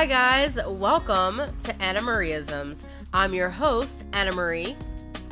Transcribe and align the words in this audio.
Hi, 0.00 0.06
guys. 0.06 0.58
Welcome 0.66 1.42
to 1.64 1.82
Anna 1.82 2.00
Marieisms. 2.00 2.84
I'm 3.12 3.34
your 3.34 3.50
host, 3.50 4.04
Anna 4.14 4.32
Marie, 4.32 4.74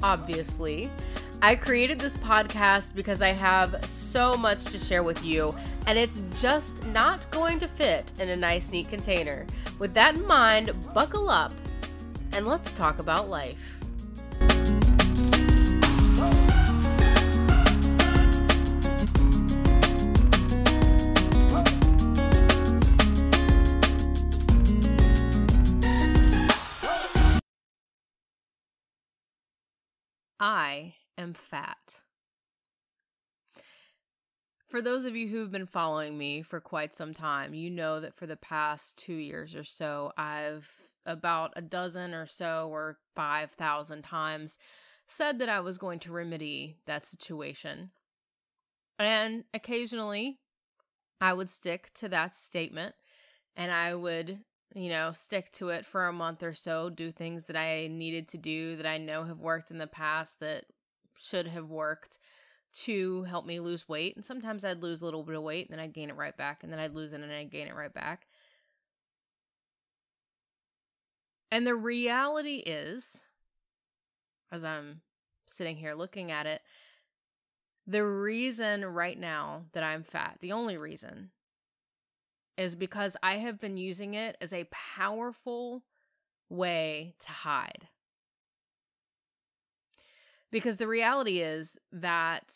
obviously. 0.02 0.90
I 1.40 1.56
created 1.56 1.98
this 1.98 2.18
podcast 2.18 2.94
because 2.94 3.22
I 3.22 3.28
have 3.28 3.82
so 3.86 4.36
much 4.36 4.66
to 4.66 4.78
share 4.78 5.02
with 5.02 5.24
you, 5.24 5.56
and 5.86 5.98
it's 5.98 6.22
just 6.36 6.84
not 6.88 7.30
going 7.30 7.58
to 7.60 7.66
fit 7.66 8.12
in 8.20 8.28
a 8.28 8.36
nice, 8.36 8.68
neat 8.68 8.90
container. 8.90 9.46
With 9.78 9.94
that 9.94 10.16
in 10.16 10.26
mind, 10.26 10.76
buckle 10.92 11.30
up 11.30 11.52
and 12.32 12.46
let's 12.46 12.74
talk 12.74 12.98
about 12.98 13.30
life. 13.30 13.77
I 30.40 30.94
am 31.16 31.34
fat. 31.34 32.00
For 34.68 34.82
those 34.82 35.06
of 35.06 35.16
you 35.16 35.28
who've 35.28 35.50
been 35.50 35.66
following 35.66 36.18
me 36.18 36.42
for 36.42 36.60
quite 36.60 36.94
some 36.94 37.14
time, 37.14 37.54
you 37.54 37.70
know 37.70 38.00
that 38.00 38.14
for 38.14 38.26
the 38.26 38.36
past 38.36 38.98
two 38.98 39.14
years 39.14 39.54
or 39.54 39.64
so, 39.64 40.12
I've 40.16 40.68
about 41.06 41.54
a 41.56 41.62
dozen 41.62 42.12
or 42.12 42.26
so 42.26 42.68
or 42.70 42.98
5,000 43.16 44.02
times 44.02 44.58
said 45.06 45.38
that 45.38 45.48
I 45.48 45.60
was 45.60 45.78
going 45.78 46.00
to 46.00 46.12
remedy 46.12 46.76
that 46.84 47.06
situation. 47.06 47.90
And 48.98 49.44
occasionally, 49.54 50.38
I 51.18 51.32
would 51.32 51.48
stick 51.48 51.90
to 51.94 52.08
that 52.10 52.34
statement 52.34 52.94
and 53.56 53.72
I 53.72 53.94
would 53.94 54.40
you 54.74 54.90
know, 54.90 55.12
stick 55.12 55.50
to 55.52 55.70
it 55.70 55.86
for 55.86 56.06
a 56.06 56.12
month 56.12 56.42
or 56.42 56.54
so, 56.54 56.90
do 56.90 57.10
things 57.10 57.44
that 57.46 57.56
I 57.56 57.88
needed 57.88 58.28
to 58.28 58.38
do 58.38 58.76
that 58.76 58.86
I 58.86 58.98
know 58.98 59.24
have 59.24 59.38
worked 59.38 59.70
in 59.70 59.78
the 59.78 59.86
past 59.86 60.40
that 60.40 60.66
should 61.16 61.46
have 61.48 61.68
worked 61.68 62.18
to 62.70 63.22
help 63.24 63.46
me 63.46 63.60
lose 63.60 63.88
weight. 63.88 64.14
And 64.14 64.24
sometimes 64.24 64.64
I'd 64.64 64.82
lose 64.82 65.00
a 65.00 65.04
little 65.04 65.22
bit 65.22 65.34
of 65.34 65.42
weight 65.42 65.68
and 65.68 65.76
then 65.76 65.82
I'd 65.82 65.94
gain 65.94 66.10
it 66.10 66.16
right 66.16 66.36
back, 66.36 66.62
and 66.62 66.72
then 66.72 66.78
I'd 66.78 66.94
lose 66.94 67.12
it 67.12 67.20
and 67.20 67.32
I'd 67.32 67.50
gain 67.50 67.66
it 67.66 67.74
right 67.74 67.92
back. 67.92 68.26
And 71.50 71.66
the 71.66 71.74
reality 71.74 72.56
is, 72.56 73.24
as 74.52 74.64
I'm 74.64 75.00
sitting 75.46 75.76
here 75.76 75.94
looking 75.94 76.30
at 76.30 76.46
it, 76.46 76.60
the 77.86 78.04
reason 78.04 78.84
right 78.84 79.18
now 79.18 79.64
that 79.72 79.82
I'm 79.82 80.02
fat, 80.02 80.36
the 80.40 80.52
only 80.52 80.76
reason 80.76 81.30
is 82.58 82.74
because 82.74 83.16
I 83.22 83.36
have 83.36 83.60
been 83.60 83.76
using 83.76 84.14
it 84.14 84.36
as 84.40 84.52
a 84.52 84.68
powerful 84.70 85.84
way 86.50 87.14
to 87.20 87.30
hide. 87.30 87.88
Because 90.50 90.78
the 90.78 90.88
reality 90.88 91.40
is 91.40 91.78
that 91.92 92.52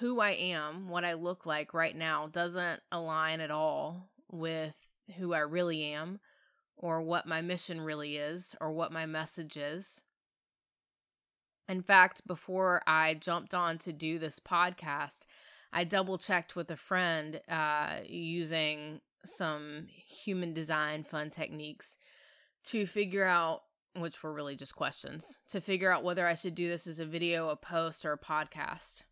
who 0.00 0.18
I 0.20 0.30
am, 0.30 0.88
what 0.88 1.04
I 1.04 1.12
look 1.12 1.46
like 1.46 1.72
right 1.72 1.96
now, 1.96 2.26
doesn't 2.26 2.80
align 2.90 3.40
at 3.40 3.50
all 3.50 4.10
with 4.30 4.74
who 5.18 5.34
I 5.34 5.40
really 5.40 5.84
am, 5.84 6.18
or 6.76 7.00
what 7.02 7.26
my 7.26 7.40
mission 7.40 7.80
really 7.80 8.16
is, 8.16 8.56
or 8.60 8.72
what 8.72 8.92
my 8.92 9.06
message 9.06 9.56
is. 9.56 10.02
In 11.68 11.82
fact, 11.82 12.26
before 12.26 12.82
I 12.86 13.14
jumped 13.14 13.54
on 13.54 13.78
to 13.78 13.92
do 13.92 14.18
this 14.18 14.40
podcast, 14.40 15.20
I 15.72 15.84
double 15.84 16.18
checked 16.18 16.56
with 16.56 16.70
a 16.70 16.76
friend 16.76 17.40
uh, 17.48 17.98
using 18.06 19.00
some 19.24 19.86
human 19.88 20.54
design 20.54 21.04
fun 21.04 21.30
techniques 21.30 21.96
to 22.64 22.86
figure 22.86 23.24
out 23.24 23.62
which 23.96 24.22
were 24.22 24.32
really 24.32 24.56
just 24.56 24.74
questions 24.74 25.22
to 25.48 25.60
figure 25.60 25.92
out 25.92 26.02
whether 26.04 26.26
I 26.26 26.34
should 26.34 26.54
do 26.54 26.68
this 26.68 26.86
as 26.86 26.98
a 26.98 27.06
video, 27.06 27.48
a 27.48 27.56
post, 27.56 28.04
or 28.04 28.12
a 28.12 28.18
podcast. 28.18 29.04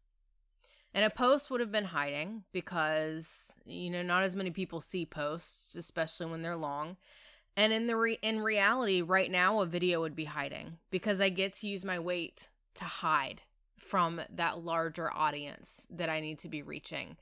And 0.94 1.04
a 1.04 1.10
post 1.10 1.50
would 1.50 1.60
have 1.60 1.72
been 1.72 1.86
hiding 1.86 2.42
because, 2.52 3.54
you 3.64 3.88
know, 3.90 4.02
not 4.02 4.24
as 4.24 4.36
many 4.36 4.50
people 4.50 4.80
see 4.80 5.06
posts, 5.06 5.74
especially 5.74 6.26
when 6.26 6.42
they're 6.42 6.56
long. 6.56 6.96
And 7.56 7.72
in 7.72 7.86
the 7.86 7.96
re- 7.96 8.18
in 8.22 8.40
reality, 8.40 9.00
right 9.00 9.30
now 9.30 9.60
a 9.60 9.66
video 9.66 10.00
would 10.00 10.16
be 10.16 10.24
hiding 10.24 10.78
because 10.90 11.20
I 11.20 11.28
get 11.28 11.54
to 11.54 11.68
use 11.68 11.84
my 11.84 11.98
weight 11.98 12.50
to 12.74 12.84
hide 12.84 13.42
from 13.78 14.20
that 14.34 14.62
larger 14.64 15.12
audience 15.12 15.86
that 15.90 16.08
I 16.08 16.20
need 16.20 16.38
to 16.40 16.48
be 16.48 16.62
reaching. 16.62 17.16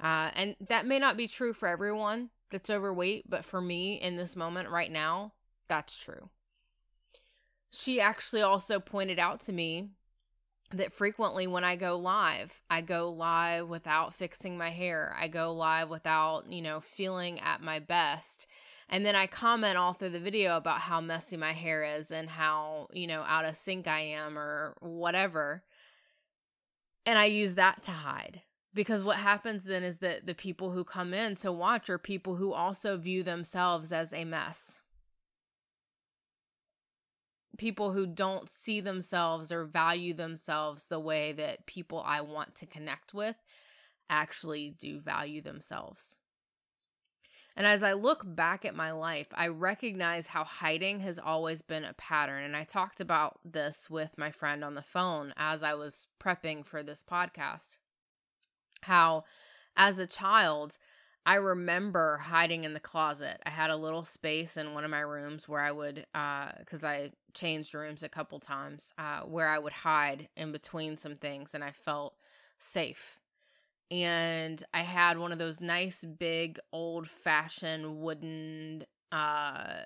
Uh, 0.00 0.30
and 0.34 0.56
that 0.68 0.86
may 0.86 0.98
not 0.98 1.16
be 1.16 1.26
true 1.26 1.52
for 1.52 1.68
everyone 1.68 2.30
that's 2.50 2.70
overweight, 2.70 3.28
but 3.28 3.44
for 3.44 3.60
me 3.60 4.00
in 4.00 4.16
this 4.16 4.36
moment 4.36 4.68
right 4.68 4.90
now, 4.90 5.32
that's 5.68 5.98
true. 5.98 6.30
She 7.70 8.00
actually 8.00 8.42
also 8.42 8.78
pointed 8.78 9.18
out 9.18 9.40
to 9.42 9.52
me 9.52 9.88
that 10.72 10.92
frequently 10.92 11.46
when 11.46 11.64
I 11.64 11.76
go 11.76 11.96
live, 11.96 12.62
I 12.70 12.80
go 12.80 13.10
live 13.10 13.68
without 13.68 14.14
fixing 14.14 14.58
my 14.58 14.70
hair. 14.70 15.14
I 15.18 15.28
go 15.28 15.52
live 15.52 15.88
without, 15.90 16.50
you 16.50 16.62
know, 16.62 16.80
feeling 16.80 17.40
at 17.40 17.60
my 17.60 17.78
best. 17.78 18.46
And 18.88 19.04
then 19.04 19.16
I 19.16 19.26
comment 19.26 19.76
all 19.76 19.92
through 19.92 20.10
the 20.10 20.20
video 20.20 20.56
about 20.56 20.80
how 20.80 21.00
messy 21.00 21.36
my 21.36 21.52
hair 21.52 21.84
is 21.84 22.10
and 22.10 22.30
how, 22.30 22.88
you 22.92 23.06
know, 23.06 23.22
out 23.22 23.44
of 23.44 23.56
sync 23.56 23.86
I 23.86 24.00
am 24.00 24.38
or 24.38 24.76
whatever. 24.80 25.64
And 27.04 27.18
I 27.18 27.26
use 27.26 27.54
that 27.56 27.82
to 27.84 27.90
hide 27.90 28.42
because 28.76 29.02
what 29.02 29.16
happens 29.16 29.64
then 29.64 29.82
is 29.82 29.98
that 29.98 30.26
the 30.26 30.34
people 30.34 30.70
who 30.70 30.84
come 30.84 31.14
in 31.14 31.34
to 31.36 31.50
watch 31.50 31.88
are 31.88 31.98
people 31.98 32.36
who 32.36 32.52
also 32.52 32.98
view 32.98 33.22
themselves 33.22 33.90
as 33.90 34.12
a 34.12 34.24
mess. 34.26 34.80
People 37.56 37.92
who 37.92 38.06
don't 38.06 38.50
see 38.50 38.82
themselves 38.82 39.50
or 39.50 39.64
value 39.64 40.12
themselves 40.12 40.86
the 40.86 41.00
way 41.00 41.32
that 41.32 41.64
people 41.64 42.02
I 42.04 42.20
want 42.20 42.54
to 42.56 42.66
connect 42.66 43.14
with 43.14 43.36
actually 44.10 44.74
do 44.78 45.00
value 45.00 45.40
themselves. 45.40 46.18
And 47.56 47.66
as 47.66 47.82
I 47.82 47.94
look 47.94 48.22
back 48.26 48.66
at 48.66 48.74
my 48.74 48.92
life, 48.92 49.28
I 49.32 49.48
recognize 49.48 50.26
how 50.26 50.44
hiding 50.44 51.00
has 51.00 51.18
always 51.18 51.62
been 51.62 51.84
a 51.84 51.94
pattern. 51.94 52.44
And 52.44 52.54
I 52.54 52.64
talked 52.64 53.00
about 53.00 53.40
this 53.42 53.88
with 53.88 54.18
my 54.18 54.30
friend 54.30 54.62
on 54.62 54.74
the 54.74 54.82
phone 54.82 55.32
as 55.38 55.62
I 55.62 55.72
was 55.72 56.08
prepping 56.20 56.66
for 56.66 56.82
this 56.82 57.02
podcast 57.02 57.78
how 58.86 59.24
as 59.76 59.98
a 59.98 60.06
child 60.06 60.78
I 61.26 61.34
remember 61.34 62.18
hiding 62.18 62.62
in 62.62 62.72
the 62.72 62.78
closet. 62.78 63.42
I 63.44 63.50
had 63.50 63.70
a 63.70 63.76
little 63.76 64.04
space 64.04 64.56
in 64.56 64.74
one 64.74 64.84
of 64.84 64.92
my 64.92 65.00
rooms 65.00 65.48
where 65.48 65.60
I 65.60 65.72
would, 65.72 66.06
because 66.12 66.84
uh, 66.84 66.88
I 66.88 67.10
changed 67.34 67.74
rooms 67.74 68.04
a 68.04 68.08
couple 68.08 68.38
times, 68.38 68.92
uh, 68.96 69.22
where 69.22 69.48
I 69.48 69.58
would 69.58 69.72
hide 69.72 70.28
in 70.36 70.52
between 70.52 70.96
some 70.96 71.16
things 71.16 71.52
and 71.52 71.64
I 71.64 71.72
felt 71.72 72.14
safe. 72.60 73.18
And 73.90 74.62
I 74.72 74.82
had 74.82 75.18
one 75.18 75.32
of 75.32 75.38
those 75.38 75.60
nice, 75.60 76.04
big, 76.04 76.60
old 76.72 77.08
fashioned 77.08 77.98
wooden 77.98 78.84
uh, 79.10 79.82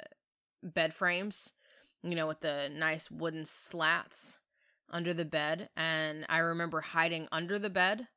bed 0.62 0.92
frames, 0.92 1.54
you 2.02 2.14
know, 2.14 2.28
with 2.28 2.40
the 2.40 2.68
nice 2.70 3.10
wooden 3.10 3.46
slats 3.46 4.36
under 4.90 5.14
the 5.14 5.24
bed. 5.24 5.70
And 5.74 6.26
I 6.28 6.38
remember 6.38 6.82
hiding 6.82 7.28
under 7.32 7.58
the 7.58 7.70
bed 7.70 8.08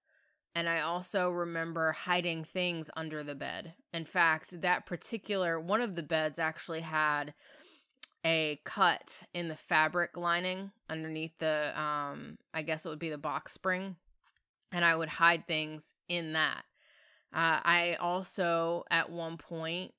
and 0.55 0.69
I 0.69 0.81
also 0.81 1.29
remember 1.29 1.91
hiding 1.91 2.43
things 2.43 2.89
under 2.95 3.23
the 3.23 3.35
bed. 3.35 3.73
In 3.93 4.05
fact, 4.05 4.61
that 4.61 4.85
particular 4.85 5.59
one 5.59 5.81
of 5.81 5.95
the 5.95 6.03
beds 6.03 6.39
actually 6.39 6.81
had 6.81 7.33
a 8.25 8.61
cut 8.63 9.23
in 9.33 9.49
the 9.49 9.55
fabric 9.55 10.15
lining 10.15 10.71
underneath 10.89 11.37
the 11.39 11.79
um 11.79 12.37
I 12.53 12.61
guess 12.61 12.85
it 12.85 12.89
would 12.89 12.99
be 12.99 13.09
the 13.09 13.17
box 13.17 13.51
spring 13.51 13.97
and 14.71 14.85
I 14.85 14.95
would 14.95 15.09
hide 15.09 15.47
things 15.47 15.93
in 16.07 16.33
that. 16.33 16.63
Uh, 17.33 17.59
I 17.63 17.97
also 17.99 18.83
at 18.89 19.11
one 19.11 19.37
point 19.37 19.93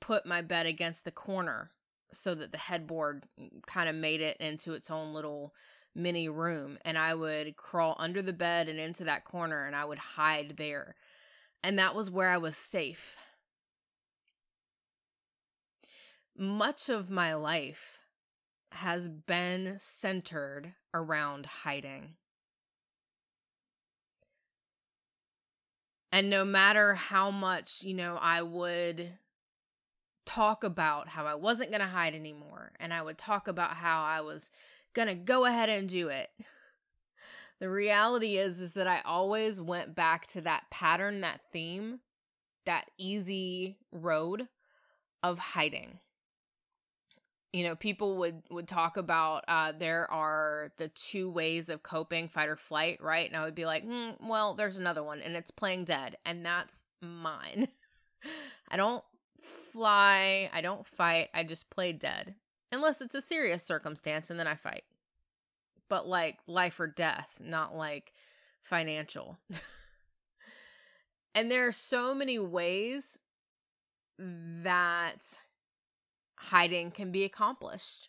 put 0.00 0.26
my 0.26 0.42
bed 0.42 0.66
against 0.66 1.04
the 1.04 1.10
corner 1.10 1.70
so 2.12 2.34
that 2.34 2.52
the 2.52 2.58
headboard 2.58 3.24
kind 3.66 3.88
of 3.88 3.94
made 3.94 4.20
it 4.20 4.36
into 4.38 4.72
its 4.72 4.90
own 4.90 5.12
little 5.12 5.52
mini 5.98 6.28
room 6.28 6.78
and 6.84 6.96
I 6.96 7.14
would 7.14 7.56
crawl 7.56 7.96
under 7.98 8.22
the 8.22 8.32
bed 8.32 8.68
and 8.68 8.78
into 8.78 9.04
that 9.04 9.24
corner 9.24 9.64
and 9.64 9.74
I 9.74 9.84
would 9.84 9.98
hide 9.98 10.54
there. 10.56 10.94
And 11.62 11.78
that 11.78 11.94
was 11.94 12.10
where 12.10 12.30
I 12.30 12.38
was 12.38 12.56
safe. 12.56 13.16
Much 16.36 16.88
of 16.88 17.10
my 17.10 17.34
life 17.34 17.98
has 18.72 19.08
been 19.08 19.76
centered 19.80 20.74
around 20.94 21.46
hiding. 21.46 22.14
And 26.12 26.30
no 26.30 26.44
matter 26.44 26.94
how 26.94 27.30
much, 27.30 27.82
you 27.82 27.94
know, 27.94 28.18
I 28.20 28.40
would 28.42 29.18
talk 30.24 30.62
about 30.62 31.08
how 31.08 31.26
I 31.26 31.34
wasn't 31.34 31.70
going 31.70 31.80
to 31.80 31.86
hide 31.86 32.14
anymore, 32.14 32.72
and 32.78 32.92
I 32.92 33.02
would 33.02 33.18
talk 33.18 33.48
about 33.48 33.72
how 33.72 34.02
I 34.04 34.20
was 34.20 34.50
gonna 34.98 35.14
go 35.14 35.44
ahead 35.46 35.68
and 35.70 35.88
do 35.88 36.08
it. 36.08 36.30
The 37.60 37.70
reality 37.70 38.36
is 38.38 38.60
is 38.60 38.74
that 38.74 38.86
I 38.86 39.00
always 39.04 39.60
went 39.60 39.94
back 39.94 40.26
to 40.28 40.40
that 40.42 40.64
pattern, 40.70 41.20
that 41.22 41.40
theme, 41.52 42.00
that 42.66 42.90
easy 42.98 43.78
road 43.92 44.48
of 45.22 45.38
hiding. 45.38 45.98
you 47.52 47.64
know 47.64 47.74
people 47.74 48.16
would 48.18 48.42
would 48.50 48.68
talk 48.68 48.96
about 48.96 49.44
uh 49.48 49.72
there 49.78 50.10
are 50.10 50.70
the 50.76 50.88
two 50.88 51.30
ways 51.30 51.68
of 51.70 51.82
coping 51.82 52.28
fight 52.28 52.48
or 52.48 52.56
flight 52.56 52.98
right 53.02 53.28
and 53.28 53.36
i 53.36 53.44
would 53.44 53.54
be 53.54 53.64
like 53.66 53.86
mm, 53.86 54.14
well 54.28 54.54
there's 54.54 54.76
another 54.76 55.02
one 55.02 55.20
and 55.22 55.34
it's 55.36 55.50
playing 55.50 55.84
dead 55.84 56.16
and 56.26 56.44
that's 56.44 56.84
mine 57.02 57.68
i 58.68 58.76
don't 58.76 59.04
fly 59.72 60.50
i 60.52 60.60
don't 60.60 60.86
fight 60.86 61.28
i 61.34 61.42
just 61.42 61.70
play 61.70 61.92
dead 61.92 62.34
unless 62.72 63.00
it's 63.00 63.14
a 63.14 63.22
serious 63.22 63.62
circumstance 63.62 64.30
and 64.30 64.38
then 64.38 64.46
i 64.46 64.54
fight 64.54 64.84
but 65.88 66.06
like 66.06 66.38
life 66.46 66.78
or 66.78 66.86
death 66.86 67.38
not 67.40 67.74
like 67.76 68.12
financial 68.62 69.38
and 71.34 71.50
there 71.50 71.66
are 71.66 71.72
so 71.72 72.14
many 72.14 72.38
ways 72.38 73.18
that 74.18 75.40
hiding 76.38 76.90
can 76.90 77.12
be 77.12 77.24
accomplished. 77.24 78.08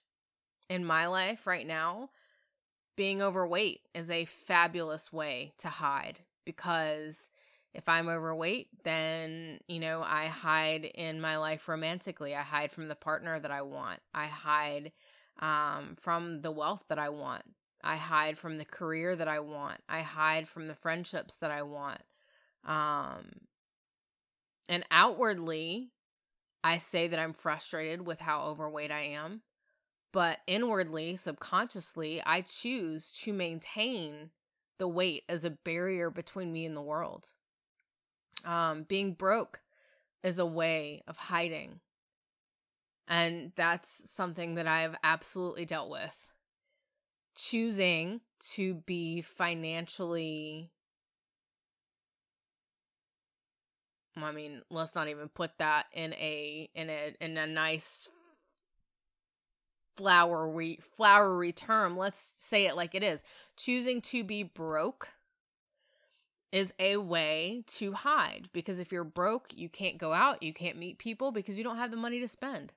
In 0.69 0.85
my 0.85 1.07
life 1.07 1.47
right 1.47 1.65
now, 1.65 2.09
being 2.95 3.21
overweight 3.21 3.81
is 3.94 4.11
a 4.11 4.25
fabulous 4.25 5.11
way 5.11 5.53
to 5.57 5.67
hide 5.67 6.19
because 6.45 7.31
if 7.74 7.88
I'm 7.88 8.10
overweight, 8.10 8.68
then, 8.83 9.60
you 9.68 9.80
know, 9.80 10.01
I 10.01 10.25
hide 10.25 10.86
in 10.86 11.21
my 11.21 11.38
life 11.38 11.68
romantically. 11.68 12.36
I 12.36 12.42
hide 12.42 12.71
from 12.71 12.88
the 12.88 12.95
partner 12.95 13.39
that 13.39 13.51
I 13.51 13.62
want. 13.62 14.00
I 14.13 14.25
hide 14.25 14.92
um, 15.39 15.95
from 16.00 16.42
the 16.42 16.51
wealth 16.51 16.83
that 16.89 17.00
I 17.00 17.10
want. 17.10 17.44
I 17.83 17.95
hide 17.95 18.38
from 18.38 18.57
the 18.57 18.66
career 18.66 19.16
that 19.16 19.27
I 19.27 19.39
want. 19.39 19.77
I 19.88 20.01
hide 20.01 20.48
from 20.48 20.68
the 20.68 20.75
friendships 20.75 21.36
that 21.38 21.51
I 21.51 21.62
want. 21.62 22.01
Um, 22.66 23.31
and 24.68 24.83
outwardly, 24.92 25.92
I 26.63 26.77
say 26.77 27.07
that 27.07 27.19
I'm 27.19 27.33
frustrated 27.33 28.06
with 28.06 28.19
how 28.19 28.42
overweight 28.44 28.92
I 28.92 29.01
am, 29.01 29.42
but 30.12 30.39
inwardly, 30.45 31.16
subconsciously, 31.16 32.21
I 32.25 32.42
choose 32.42 33.12
to 33.24 33.31
maintain 33.31 34.31
the 34.77 34.88
weight 34.88 35.24
as 35.30 35.45
a 35.45 35.51
barrier 35.51 36.10
between 36.10 36.51
me 36.51 36.66
and 36.66 36.75
the 36.75 36.81
world. 36.81 37.31
Um, 38.45 38.83
being 38.83 39.13
broke 39.13 39.62
is 40.24 40.39
a 40.39 40.45
way 40.45 41.03
of 41.07 41.18
hiding. 41.18 41.80
And 43.07 43.51
that's 43.56 44.09
something 44.09 44.56
that 44.56 44.68
I've 44.68 44.95
absolutely 45.03 45.65
dealt 45.65 45.89
with. 45.89 46.27
Choosing 47.36 48.21
to 48.51 48.75
be 48.75 49.21
financially 49.21 50.71
I 54.24 54.31
mean, 54.31 54.62
let's 54.69 54.95
not 54.95 55.07
even 55.07 55.30
put 55.30 55.57
that 55.59 55.85
in 55.94 56.13
a 56.13 56.69
in 56.75 56.89
a 56.89 57.15
in 57.21 57.38
a 57.38 57.47
nice 57.47 58.09
flowery 59.95 60.80
flowery 60.95 61.51
term. 61.51 61.97
Let's 61.97 62.19
say 62.19 62.65
it 62.65 62.75
like 62.75 62.95
it 62.95 63.03
is. 63.03 63.24
Choosing 63.57 64.01
to 64.03 64.24
be 64.24 64.44
broke 64.44 65.09
is 66.51 66.73
a 66.79 66.97
way 66.97 67.63
to 67.67 67.93
hide 67.93 68.49
because 68.53 68.79
if 68.79 68.91
you're 68.91 69.03
broke, 69.03 69.49
you 69.55 69.69
can't 69.69 69.97
go 69.97 70.13
out, 70.13 70.41
you 70.41 70.53
can't 70.53 70.77
meet 70.77 70.97
people 70.97 71.31
because 71.31 71.57
you 71.57 71.63
don't 71.63 71.77
have 71.77 71.91
the 71.91 71.97
money 71.97 72.19
to 72.19 72.27
spend. 72.27 72.73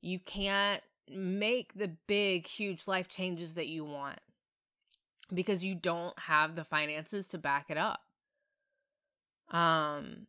You 0.00 0.18
can't 0.18 0.82
make 1.10 1.74
the 1.74 1.88
big 2.06 2.46
huge 2.46 2.88
life 2.88 3.08
changes 3.08 3.54
that 3.54 3.68
you 3.68 3.84
want 3.84 4.20
because 5.32 5.64
you 5.64 5.74
don't 5.74 6.18
have 6.20 6.56
the 6.56 6.64
finances 6.64 7.26
to 7.28 7.38
back 7.38 7.66
it 7.68 7.76
up. 7.76 8.00
Um 9.50 10.26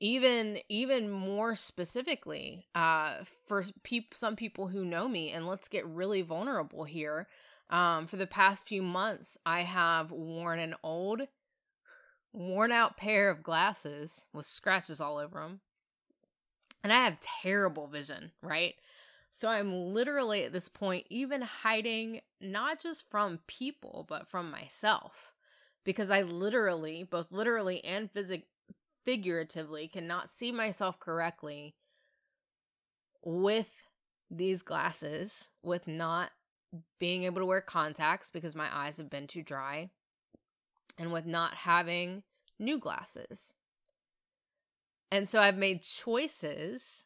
even 0.00 0.58
even 0.68 1.10
more 1.10 1.54
specifically 1.54 2.66
uh 2.74 3.14
for 3.46 3.64
peop- 3.84 4.14
some 4.14 4.36
people 4.36 4.68
who 4.68 4.84
know 4.84 5.08
me 5.08 5.30
and 5.30 5.46
let's 5.46 5.68
get 5.68 5.86
really 5.86 6.20
vulnerable 6.20 6.84
here 6.84 7.28
um 7.70 8.06
for 8.06 8.16
the 8.16 8.26
past 8.26 8.66
few 8.66 8.82
months 8.82 9.38
i 9.46 9.60
have 9.60 10.10
worn 10.10 10.58
an 10.58 10.74
old 10.82 11.22
worn 12.34 12.72
out 12.72 12.96
pair 12.96 13.30
of 13.30 13.42
glasses 13.42 14.26
with 14.32 14.44
scratches 14.44 15.00
all 15.00 15.16
over 15.16 15.40
them 15.40 15.60
and 16.82 16.92
i 16.92 17.04
have 17.04 17.18
terrible 17.20 17.86
vision 17.86 18.32
right? 18.42 18.74
So 19.30 19.48
i'm 19.48 19.72
literally 19.72 20.44
at 20.44 20.52
this 20.52 20.68
point 20.68 21.06
even 21.08 21.40
hiding 21.42 22.20
not 22.40 22.80
just 22.80 23.08
from 23.08 23.40
people 23.46 24.04
but 24.08 24.28
from 24.28 24.50
myself. 24.50 25.32
Because 25.84 26.10
i 26.10 26.22
literally 26.22 27.04
both 27.04 27.30
literally 27.30 27.84
and 27.84 28.10
figuratively 29.04 29.88
cannot 29.88 30.30
see 30.30 30.50
myself 30.50 30.98
correctly 30.98 31.74
with 33.22 33.72
these 34.30 34.62
glasses, 34.62 35.50
with 35.62 35.86
not 35.86 36.30
being 36.98 37.24
able 37.24 37.40
to 37.40 37.46
wear 37.46 37.60
contacts 37.60 38.30
because 38.30 38.54
my 38.54 38.68
eyes 38.74 38.98
have 38.98 39.10
been 39.10 39.26
too 39.26 39.42
dry, 39.42 39.90
and 40.98 41.12
with 41.12 41.26
not 41.26 41.54
having 41.54 42.22
new 42.58 42.78
glasses. 42.78 43.54
And 45.10 45.28
so 45.28 45.40
I've 45.40 45.56
made 45.56 45.82
choices 45.82 47.04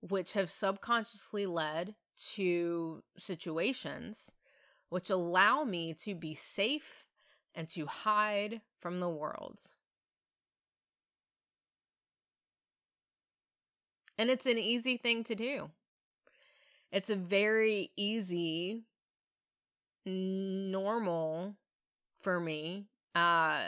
which 0.00 0.32
have 0.34 0.50
subconsciously 0.50 1.46
led 1.46 1.94
to 2.34 3.02
situations 3.18 4.30
which 4.88 5.08
allow 5.08 5.64
me 5.64 5.94
to 5.94 6.14
be 6.14 6.34
safe 6.34 7.06
and 7.54 7.68
to 7.68 7.86
hide 7.86 8.60
from 8.80 9.00
the 9.00 9.08
world. 9.08 9.60
And 14.18 14.30
it's 14.30 14.46
an 14.46 14.58
easy 14.58 14.96
thing 14.96 15.24
to 15.24 15.34
do. 15.34 15.70
It's 16.92 17.08
a 17.08 17.16
very 17.16 17.92
easy, 17.96 18.82
normal 20.04 21.54
for 22.20 22.40
me 22.40 22.86
uh, 23.14 23.60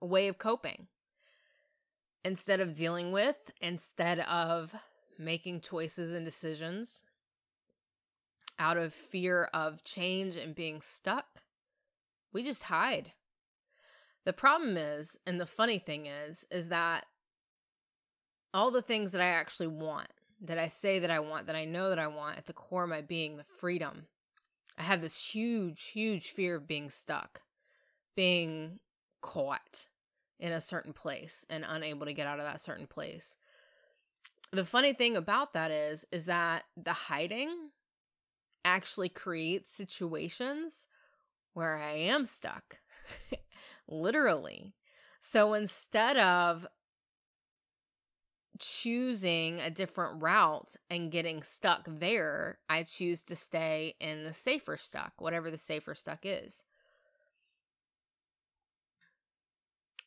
way 0.00 0.28
of 0.28 0.38
coping. 0.38 0.86
Instead 2.24 2.60
of 2.60 2.76
dealing 2.76 3.12
with, 3.12 3.50
instead 3.60 4.20
of 4.20 4.74
making 5.18 5.60
choices 5.60 6.12
and 6.12 6.24
decisions 6.24 7.04
out 8.58 8.76
of 8.76 8.94
fear 8.94 9.44
of 9.52 9.84
change 9.84 10.36
and 10.36 10.54
being 10.54 10.80
stuck, 10.80 11.42
we 12.32 12.42
just 12.42 12.64
hide. 12.64 13.12
The 14.24 14.32
problem 14.32 14.76
is, 14.76 15.18
and 15.26 15.38
the 15.38 15.46
funny 15.46 15.78
thing 15.78 16.06
is, 16.06 16.46
is 16.50 16.68
that 16.68 17.04
all 18.54 18.70
the 18.70 18.82
things 18.82 19.12
that 19.12 19.20
I 19.20 19.26
actually 19.26 19.66
want, 19.66 20.08
that 20.40 20.58
I 20.58 20.68
say 20.68 20.98
that 21.00 21.10
I 21.10 21.20
want, 21.20 21.46
that 21.46 21.56
I 21.56 21.64
know 21.64 21.90
that 21.90 21.98
I 21.98 22.06
want 22.06 22.38
at 22.38 22.46
the 22.46 22.52
core 22.52 22.84
of 22.84 22.90
my 22.90 23.02
being, 23.02 23.36
the 23.36 23.44
freedom. 23.44 24.06
I 24.78 24.82
have 24.82 25.02
this 25.02 25.20
huge, 25.20 25.84
huge 25.86 26.30
fear 26.30 26.56
of 26.56 26.66
being 26.66 26.88
stuck, 26.88 27.42
being 28.14 28.78
caught 29.22 29.86
in 30.38 30.52
a 30.52 30.60
certain 30.60 30.92
place 30.92 31.46
and 31.48 31.64
unable 31.66 32.06
to 32.06 32.12
get 32.12 32.26
out 32.26 32.38
of 32.38 32.44
that 32.44 32.60
certain 32.60 32.86
place. 32.86 33.36
The 34.52 34.64
funny 34.64 34.92
thing 34.92 35.16
about 35.16 35.52
that 35.54 35.70
is 35.70 36.06
is 36.12 36.26
that 36.26 36.64
the 36.76 36.92
hiding 36.92 37.70
actually 38.64 39.08
creates 39.08 39.70
situations 39.70 40.86
where 41.54 41.76
I 41.76 41.92
am 41.92 42.26
stuck. 42.26 42.78
Literally. 43.88 44.74
So 45.20 45.54
instead 45.54 46.16
of 46.16 46.66
choosing 48.58 49.60
a 49.60 49.70
different 49.70 50.22
route 50.22 50.76
and 50.90 51.10
getting 51.10 51.42
stuck 51.42 51.86
there, 51.88 52.58
I 52.68 52.82
choose 52.84 53.24
to 53.24 53.36
stay 53.36 53.94
in 54.00 54.24
the 54.24 54.32
safer 54.32 54.76
stuck, 54.76 55.12
whatever 55.18 55.50
the 55.50 55.58
safer 55.58 55.94
stuck 55.94 56.20
is. 56.22 56.64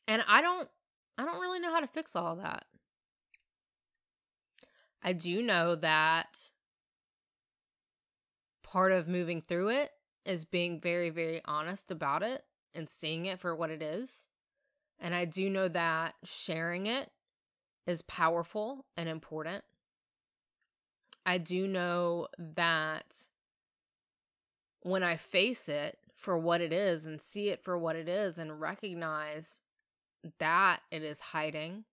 And 0.07 0.23
I 0.27 0.41
don't 0.41 0.69
I 1.17 1.25
don't 1.25 1.41
really 1.41 1.59
know 1.59 1.71
how 1.71 1.79
to 1.79 1.87
fix 1.87 2.15
all 2.15 2.35
that. 2.37 2.65
I 5.03 5.13
do 5.13 5.41
know 5.41 5.75
that 5.75 6.51
part 8.63 8.91
of 8.91 9.07
moving 9.07 9.41
through 9.41 9.69
it 9.69 9.91
is 10.25 10.45
being 10.45 10.79
very 10.79 11.09
very 11.09 11.41
honest 11.45 11.91
about 11.91 12.23
it 12.23 12.43
and 12.73 12.89
seeing 12.89 13.25
it 13.25 13.39
for 13.39 13.55
what 13.55 13.69
it 13.69 13.81
is. 13.81 14.27
And 14.99 15.13
I 15.13 15.25
do 15.25 15.49
know 15.49 15.67
that 15.67 16.15
sharing 16.23 16.87
it 16.87 17.11
is 17.85 18.01
powerful 18.01 18.85
and 18.95 19.07
important. 19.07 19.63
I 21.25 21.37
do 21.37 21.67
know 21.67 22.27
that 22.37 23.27
when 24.81 25.03
I 25.03 25.17
face 25.17 25.67
it 25.67 25.97
for 26.15 26.37
what 26.37 26.61
it 26.61 26.71
is 26.71 27.05
and 27.05 27.21
see 27.21 27.49
it 27.49 27.63
for 27.63 27.77
what 27.77 27.95
it 27.95 28.07
is 28.07 28.39
and 28.39 28.59
recognize 28.59 29.59
that 30.39 30.81
it 30.91 31.03
is 31.03 31.19
hiding, 31.19 31.85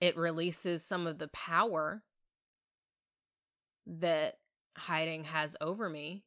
it 0.00 0.16
releases 0.16 0.84
some 0.84 1.06
of 1.06 1.18
the 1.18 1.28
power 1.28 2.02
that 3.86 4.38
hiding 4.76 5.24
has 5.24 5.56
over 5.60 5.88
me. 5.90 6.24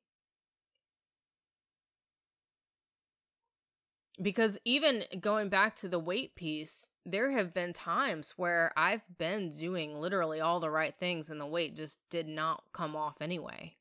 because 4.21 4.57
even 4.63 5.03
going 5.19 5.49
back 5.49 5.75
to 5.77 5.87
the 5.87 5.99
weight 5.99 6.35
piece, 6.35 6.89
there 7.05 7.31
have 7.31 7.53
been 7.53 7.73
times 7.73 8.33
where 8.37 8.71
I've 8.77 9.03
been 9.17 9.49
doing 9.49 9.99
literally 9.99 10.39
all 10.39 10.59
the 10.59 10.69
right 10.69 10.93
things 10.95 11.29
and 11.29 11.41
the 11.41 11.45
weight 11.45 11.75
just 11.75 11.99
did 12.09 12.27
not 12.27 12.63
come 12.73 12.95
off 12.95 13.21
anyway. 13.21 13.75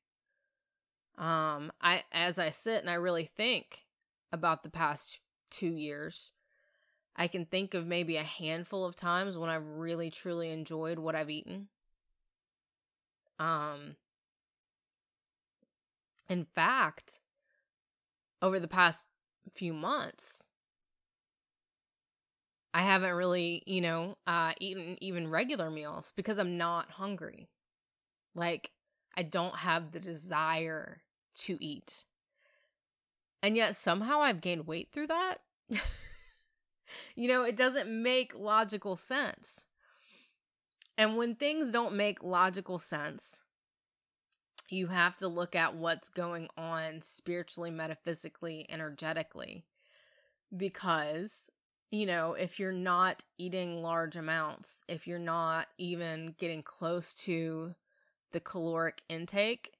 Um 1.18 1.70
I 1.80 2.04
as 2.12 2.38
I 2.38 2.50
sit 2.50 2.80
and 2.80 2.88
I 2.88 2.94
really 2.94 3.26
think 3.26 3.84
about 4.32 4.62
the 4.62 4.70
past 4.70 5.20
2 5.50 5.74
years, 5.76 6.32
I 7.16 7.28
can 7.28 7.44
think 7.46 7.74
of 7.74 7.86
maybe 7.86 8.16
a 8.16 8.22
handful 8.22 8.84
of 8.84 8.96
times 8.96 9.36
when 9.36 9.50
I've 9.50 9.66
really 9.66 10.10
truly 10.10 10.50
enjoyed 10.50 10.98
what 10.98 11.14
I've 11.14 11.30
eaten. 11.30 11.68
Um 13.38 13.96
in 16.28 16.46
fact, 16.54 17.20
over 18.40 18.58
the 18.58 18.68
past 18.68 19.06
few 19.52 19.72
months, 19.72 20.44
I 22.74 22.82
haven't 22.82 23.14
really, 23.14 23.62
you 23.66 23.80
know, 23.80 24.16
uh, 24.26 24.52
eaten 24.58 24.96
even 25.02 25.28
regular 25.28 25.70
meals 25.70 26.12
because 26.16 26.38
I'm 26.38 26.56
not 26.56 26.92
hungry. 26.92 27.48
Like, 28.34 28.70
I 29.16 29.22
don't 29.22 29.56
have 29.56 29.92
the 29.92 30.00
desire 30.00 31.02
to 31.36 31.58
eat. 31.62 32.06
And 33.42 33.56
yet, 33.56 33.76
somehow 33.76 34.20
I've 34.22 34.40
gained 34.40 34.66
weight 34.66 34.88
through 34.92 35.08
that. 35.08 35.38
you 37.14 37.28
know, 37.28 37.42
it 37.42 37.56
doesn't 37.56 37.88
make 37.88 38.38
logical 38.38 38.96
sense. 38.96 39.66
And 40.98 41.16
when 41.16 41.34
things 41.34 41.72
don't 41.72 41.94
make 41.94 42.22
logical 42.22 42.78
sense, 42.78 43.42
you 44.68 44.88
have 44.88 45.16
to 45.18 45.28
look 45.28 45.54
at 45.54 45.74
what's 45.74 46.08
going 46.08 46.48
on 46.56 47.00
spiritually, 47.02 47.70
metaphysically, 47.70 48.66
energetically. 48.68 49.64
Because, 50.54 51.50
you 51.90 52.06
know, 52.06 52.34
if 52.34 52.58
you're 52.58 52.72
not 52.72 53.24
eating 53.38 53.82
large 53.82 54.16
amounts, 54.16 54.82
if 54.88 55.06
you're 55.06 55.18
not 55.18 55.66
even 55.78 56.34
getting 56.38 56.62
close 56.62 57.14
to 57.14 57.74
the 58.32 58.40
caloric 58.40 59.02
intake 59.08 59.72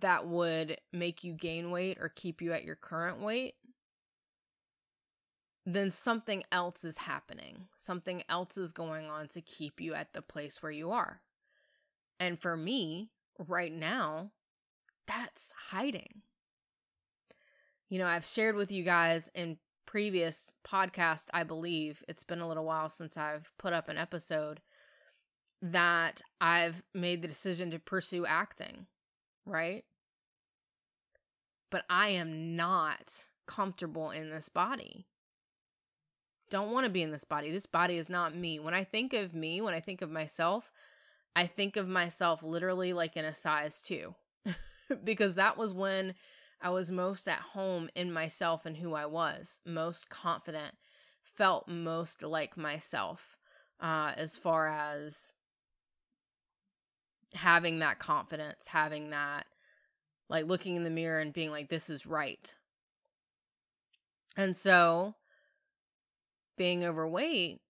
that 0.00 0.26
would 0.26 0.78
make 0.92 1.22
you 1.22 1.32
gain 1.32 1.70
weight 1.70 1.98
or 2.00 2.08
keep 2.08 2.42
you 2.42 2.52
at 2.52 2.64
your 2.64 2.74
current 2.74 3.20
weight, 3.20 3.54
then 5.66 5.90
something 5.90 6.42
else 6.52 6.84
is 6.84 6.98
happening. 6.98 7.66
Something 7.76 8.22
else 8.28 8.58
is 8.58 8.72
going 8.72 9.06
on 9.06 9.28
to 9.28 9.40
keep 9.40 9.80
you 9.80 9.94
at 9.94 10.12
the 10.12 10.22
place 10.22 10.62
where 10.62 10.72
you 10.72 10.90
are. 10.90 11.22
And 12.20 12.40
for 12.40 12.56
me, 12.56 13.10
right 13.38 13.72
now, 13.72 14.30
that's 15.06 15.52
hiding. 15.70 16.22
You 17.88 17.98
know, 17.98 18.06
I've 18.06 18.24
shared 18.24 18.56
with 18.56 18.70
you 18.70 18.82
guys 18.82 19.30
in 19.34 19.58
previous 19.86 20.52
podcast, 20.66 21.26
I 21.32 21.44
believe 21.44 22.02
it's 22.08 22.24
been 22.24 22.40
a 22.40 22.48
little 22.48 22.64
while 22.64 22.88
since 22.88 23.16
I've 23.16 23.52
put 23.58 23.72
up 23.72 23.88
an 23.88 23.96
episode 23.96 24.60
that 25.62 26.20
I've 26.40 26.82
made 26.92 27.22
the 27.22 27.28
decision 27.28 27.70
to 27.70 27.78
pursue 27.78 28.26
acting, 28.26 28.86
right? 29.46 29.84
But 31.70 31.84
I 31.88 32.08
am 32.08 32.56
not 32.56 33.26
comfortable 33.46 34.10
in 34.10 34.30
this 34.30 34.48
body. 34.48 35.06
Don't 36.54 36.70
want 36.70 36.84
to 36.84 36.90
be 36.90 37.02
in 37.02 37.10
this 37.10 37.24
body. 37.24 37.50
This 37.50 37.66
body 37.66 37.96
is 37.96 38.08
not 38.08 38.36
me. 38.36 38.60
When 38.60 38.74
I 38.74 38.84
think 38.84 39.12
of 39.12 39.34
me, 39.34 39.60
when 39.60 39.74
I 39.74 39.80
think 39.80 40.02
of 40.02 40.08
myself, 40.08 40.70
I 41.34 41.46
think 41.46 41.74
of 41.74 41.88
myself 41.88 42.44
literally 42.44 42.92
like 42.92 43.16
in 43.16 43.24
a 43.24 43.34
size 43.34 43.80
two, 43.80 44.14
because 45.02 45.34
that 45.34 45.58
was 45.58 45.74
when 45.74 46.14
I 46.62 46.70
was 46.70 46.92
most 46.92 47.26
at 47.26 47.40
home 47.40 47.88
in 47.96 48.12
myself 48.12 48.66
and 48.66 48.76
who 48.76 48.94
I 48.94 49.04
was, 49.04 49.62
most 49.66 50.08
confident, 50.08 50.76
felt 51.24 51.66
most 51.66 52.22
like 52.22 52.56
myself, 52.56 53.36
uh, 53.80 54.12
as 54.16 54.36
far 54.36 54.68
as 54.68 55.34
having 57.32 57.80
that 57.80 57.98
confidence, 57.98 58.68
having 58.68 59.10
that, 59.10 59.46
like 60.28 60.46
looking 60.46 60.76
in 60.76 60.84
the 60.84 60.90
mirror 60.90 61.18
and 61.18 61.32
being 61.32 61.50
like, 61.50 61.68
this 61.68 61.90
is 61.90 62.06
right. 62.06 62.54
And 64.36 64.56
so, 64.56 65.16
being 66.56 66.84
overweight 66.84 67.60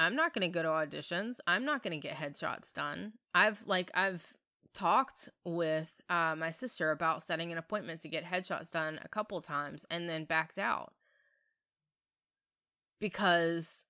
I'm 0.00 0.16
not 0.16 0.32
going 0.32 0.50
to 0.50 0.52
go 0.52 0.62
to 0.62 0.68
auditions. 0.68 1.40
I'm 1.46 1.66
not 1.66 1.82
going 1.82 1.92
to 1.92 2.08
get 2.08 2.16
headshots 2.16 2.72
done. 2.72 3.12
I've 3.34 3.66
like 3.66 3.90
I've 3.92 4.26
talked 4.72 5.28
with 5.44 6.00
uh, 6.08 6.34
my 6.38 6.50
sister 6.50 6.90
about 6.90 7.22
setting 7.22 7.52
an 7.52 7.58
appointment 7.58 8.00
to 8.00 8.08
get 8.08 8.24
headshots 8.24 8.70
done 8.70 8.98
a 9.04 9.08
couple 9.08 9.42
times 9.42 9.84
and 9.90 10.08
then 10.08 10.24
backed 10.24 10.58
out 10.58 10.94
because 12.98 13.84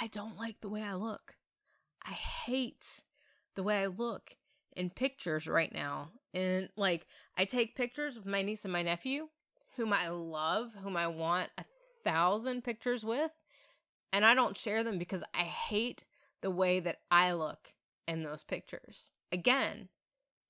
I 0.00 0.06
don't 0.06 0.38
like 0.38 0.60
the 0.60 0.68
way 0.68 0.82
I 0.82 0.94
look. 0.94 1.34
I 2.06 2.12
hate 2.12 3.02
the 3.56 3.64
way 3.64 3.78
I 3.78 3.86
look 3.86 4.36
in 4.76 4.90
pictures 4.90 5.48
right 5.48 5.72
now. 5.74 6.10
And 6.32 6.68
like 6.76 7.08
I 7.36 7.44
take 7.44 7.74
pictures 7.74 8.16
of 8.16 8.24
my 8.24 8.42
niece 8.42 8.64
and 8.64 8.72
my 8.72 8.82
nephew, 8.82 9.30
whom 9.76 9.92
I 9.92 10.10
love, 10.10 10.70
whom 10.80 10.96
I 10.96 11.08
want 11.08 11.50
a 11.58 11.64
thousand 12.04 12.64
pictures 12.64 13.04
with 13.04 13.32
and 14.12 14.24
I 14.24 14.34
don't 14.34 14.56
share 14.56 14.84
them 14.84 14.98
because 14.98 15.24
I 15.34 15.44
hate 15.44 16.04
the 16.42 16.50
way 16.50 16.80
that 16.80 16.98
I 17.10 17.32
look 17.32 17.72
in 18.06 18.22
those 18.22 18.44
pictures. 18.44 19.12
Again, 19.30 19.88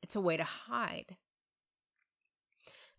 it's 0.02 0.16
a 0.16 0.20
way 0.20 0.36
to 0.36 0.44
hide. 0.44 1.16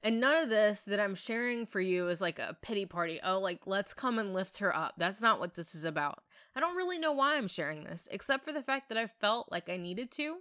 And 0.02 0.20
none 0.20 0.36
of 0.36 0.50
this 0.50 0.82
that 0.82 1.00
I'm 1.00 1.16
sharing 1.16 1.66
for 1.66 1.80
you 1.80 2.08
is 2.10 2.22
like 2.22 2.40
a 2.40 2.58
pity 2.62 2.86
party. 2.86 3.20
Oh, 3.24 3.40
like, 3.40 3.62
let's 3.66 3.94
come 3.94 4.20
and 4.20 4.34
lift 4.34 4.58
her 4.58 4.76
up. 4.76 4.96
That's 4.98 5.22
not 5.22 5.40
what 5.40 5.56
this 5.56 5.74
is 5.76 5.86
about. 5.86 6.24
I 6.56 6.60
don't 6.60 6.76
really 6.76 7.00
know 7.00 7.14
why 7.14 7.38
I'm 7.38 7.48
sharing 7.48 7.84
this, 7.84 8.08
except 8.12 8.44
for 8.44 8.52
the 8.52 8.62
fact 8.62 8.90
that 8.90 8.98
I 8.98 9.08
felt 9.08 9.52
like 9.52 9.70
I 9.70 9.78
needed 9.78 10.12
to. 10.12 10.38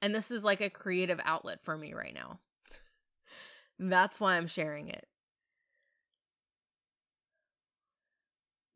And 0.00 0.14
this 0.14 0.30
is 0.30 0.44
like 0.44 0.60
a 0.60 0.70
creative 0.70 1.20
outlet 1.24 1.62
for 1.62 1.76
me 1.76 1.92
right 1.92 2.14
now. 2.14 2.38
That's 3.80 4.20
why 4.20 4.36
I'm 4.36 4.46
sharing 4.46 4.88
it. 4.88 5.06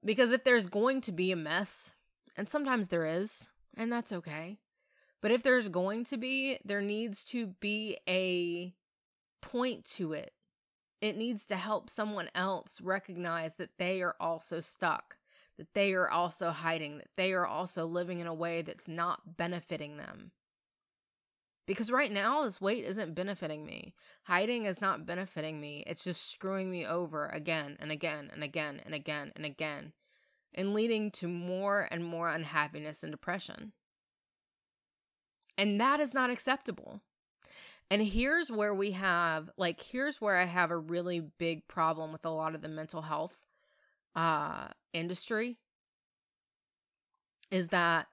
Because 0.05 0.33
if 0.33 0.45
there's 0.45 0.67
going 0.67 1.01
to 1.03 1.13
be 1.13 1.31
a 1.33 1.37
mess, 1.37 1.95
and 2.37 2.49
sometimes 2.49 2.89
there 2.89 3.07
is, 3.07 3.51
and 3.77 3.93
that's 3.93 4.13
okay. 4.13 4.59
But 5.21 5.31
if 5.31 5.43
there's 5.43 5.69
going 5.69 6.05
to 6.07 6.17
be, 6.17 6.59
there 6.65 6.81
needs 6.81 7.25
to 7.27 7.47
be 7.47 7.99
a 8.09 8.75
point 9.41 9.85
to 9.91 10.13
it. 10.13 10.33
It 11.01 11.17
needs 11.17 11.47
to 11.47 11.57
help 11.57 11.89
someone 11.89 12.29
else 12.35 12.81
recognize 12.81 13.55
that 13.55 13.79
they 13.79 14.03
are 14.03 14.17
also 14.21 14.61
stuck, 14.61 15.17
that 15.59 15.75
they 15.75 15.93
are 15.95 16.09
also 16.09 16.51
hiding, 16.51 16.99
that 16.99 17.15
they 17.17 17.33
are 17.33 17.47
also 17.47 17.87
living 17.87 18.19
in 18.19 18.27
a 18.27 18.35
way 18.35 18.63
that's 18.63 18.89
not 18.89 19.37
benefiting 19.37 19.97
them. 19.97 20.33
Because 21.67 21.93
right 21.93 22.11
now, 22.11 22.43
this 22.43 22.61
weight 22.61 22.85
isn't 22.85 23.15
benefiting 23.15 23.65
me. 23.65 23.95
Hiding 24.25 24.65
is 24.65 24.81
not 24.81 25.07
benefiting 25.07 25.61
me. 25.61 25.85
It's 25.87 26.03
just 26.03 26.31
screwing 26.33 26.71
me 26.71 26.85
over 26.85 27.29
again 27.29 27.77
and 27.79 27.93
again 27.93 28.31
and 28.33 28.43
again 28.43 28.81
and 28.85 28.95
again 28.95 29.33
and 29.37 29.45
again, 29.45 29.93
and 30.55 30.75
leading 30.75 31.11
to 31.13 31.29
more 31.29 31.87
and 31.91 32.05
more 32.05 32.31
unhappiness 32.31 33.05
and 33.05 33.13
depression. 33.13 33.73
And 35.57 35.81
that 35.81 36.01
is 36.01 36.15
not 36.15 36.31
acceptable. 36.31 37.01
And 37.91 38.03
here's 38.03 38.51
where 38.51 38.75
we 38.75 38.93
have, 38.93 39.51
like, 39.57 39.81
here's 39.81 40.21
where 40.21 40.39
I 40.39 40.47
have 40.47 40.71
a 40.71 40.79
really 40.79 41.21
big 41.21 41.69
problem 41.69 42.11
with 42.11 42.25
a 42.25 42.31
lot 42.31 42.55
of 42.55 42.63
the 42.63 42.69
mental 42.69 43.03
health 43.03 43.37
uh, 44.17 44.69
industry 44.93 45.59
is 47.51 47.69
that 47.69 48.07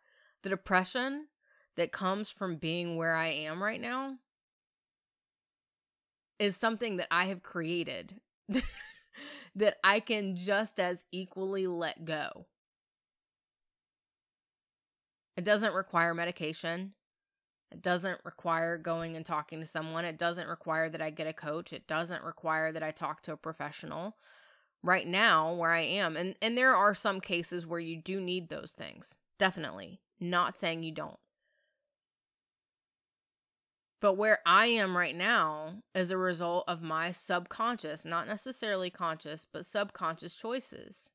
the 0.44 0.50
depression 0.50 1.29
that 1.80 1.94
comes 1.94 2.30
from 2.30 2.58
being 2.58 2.98
where 2.98 3.16
I 3.16 3.28
am 3.28 3.64
right 3.64 3.80
now 3.80 4.18
is 6.38 6.58
something 6.58 6.98
that 6.98 7.08
I 7.10 7.26
have 7.28 7.42
created 7.42 8.20
that 9.56 9.78
I 9.82 10.02
can 10.02 10.36
just 10.36 10.78
as 10.78 11.06
equally 11.14 11.68
let 11.68 12.04
go. 12.04 12.48
It 15.38 15.46
doesn't 15.46 15.74
require 15.74 16.14
medication. 16.14 16.96
It 17.72 17.82
doesn't 17.82 18.20
require 18.26 18.78
going 18.78 19.16
and 19.16 19.26
talking 19.26 19.62
to 19.62 19.66
someone. 19.66 20.04
It 20.04 20.18
doesn't 20.18 20.50
require 20.50 20.90
that 20.90 21.02
I 21.02 21.12
get 21.12 21.28
a 21.28 21.34
coach. 21.34 21.72
It 21.72 21.88
doesn't 21.88 22.26
require 22.26 22.74
that 22.74 22.84
I 22.84 22.92
talk 22.92 23.22
to 23.22 23.32
a 23.32 23.38
professional. 23.38 24.18
Right 24.84 25.08
now, 25.08 25.54
where 25.54 25.72
I 25.72 25.82
am, 25.82 26.18
and, 26.18 26.36
and 26.42 26.58
there 26.58 26.76
are 26.76 26.94
some 26.94 27.22
cases 27.22 27.66
where 27.66 27.80
you 27.80 27.96
do 27.96 28.20
need 28.20 28.50
those 28.50 28.74
things. 28.74 29.20
Definitely. 29.38 30.02
Not 30.20 30.60
saying 30.60 30.84
you 30.84 30.92
don't. 30.92 31.20
But 34.02 34.14
where 34.14 34.40
I 34.46 34.68
am 34.68 34.96
right 34.96 35.16
now 35.16 35.84
is 35.94 36.10
a 36.10 36.18
result 36.18 36.64
of 36.68 36.82
my 36.82 37.12
subconscious, 37.12 38.06
not 38.06 38.28
necessarily 38.28 38.90
conscious, 38.90 39.46
but 39.46 39.66
subconscious 39.66 40.36
choices. 40.36 41.12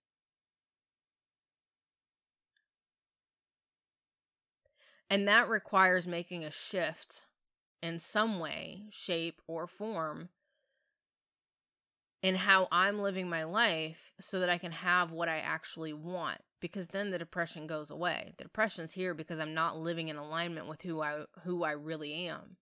And 5.09 5.27
that 5.29 5.49
requires 5.49 6.07
making 6.07 6.45
a 6.45 6.51
shift 6.51 7.27
in 7.83 7.99
some 7.99 8.39
way, 8.39 8.85
shape, 8.91 9.41
or 9.47 9.67
form 9.67 10.29
in 12.23 12.35
how 12.35 12.69
I'm 12.73 12.99
living 12.99 13.29
my 13.29 13.45
life 13.45 14.15
so 14.19 14.41
that 14.41 14.49
I 14.49 14.57
can 14.57 14.73
have 14.73 15.13
what 15.13 15.29
I 15.29 15.39
actually 15.39 15.93
want 15.93 16.41
because 16.59 16.89
then 16.89 17.11
the 17.11 17.19
depression 17.19 17.67
goes 17.67 17.91
away. 17.91 18.33
The 18.39 18.45
depression's 18.45 18.95
here 18.95 19.13
because 19.13 19.39
I'm 19.39 19.53
not 19.53 19.79
living 19.79 20.09
in 20.09 20.17
alignment 20.17 20.67
with 20.67 20.81
who 20.81 21.03
I 21.03 21.25
who 21.45 21.63
I 21.65 21.73
really 21.73 22.15
am. 22.27 22.57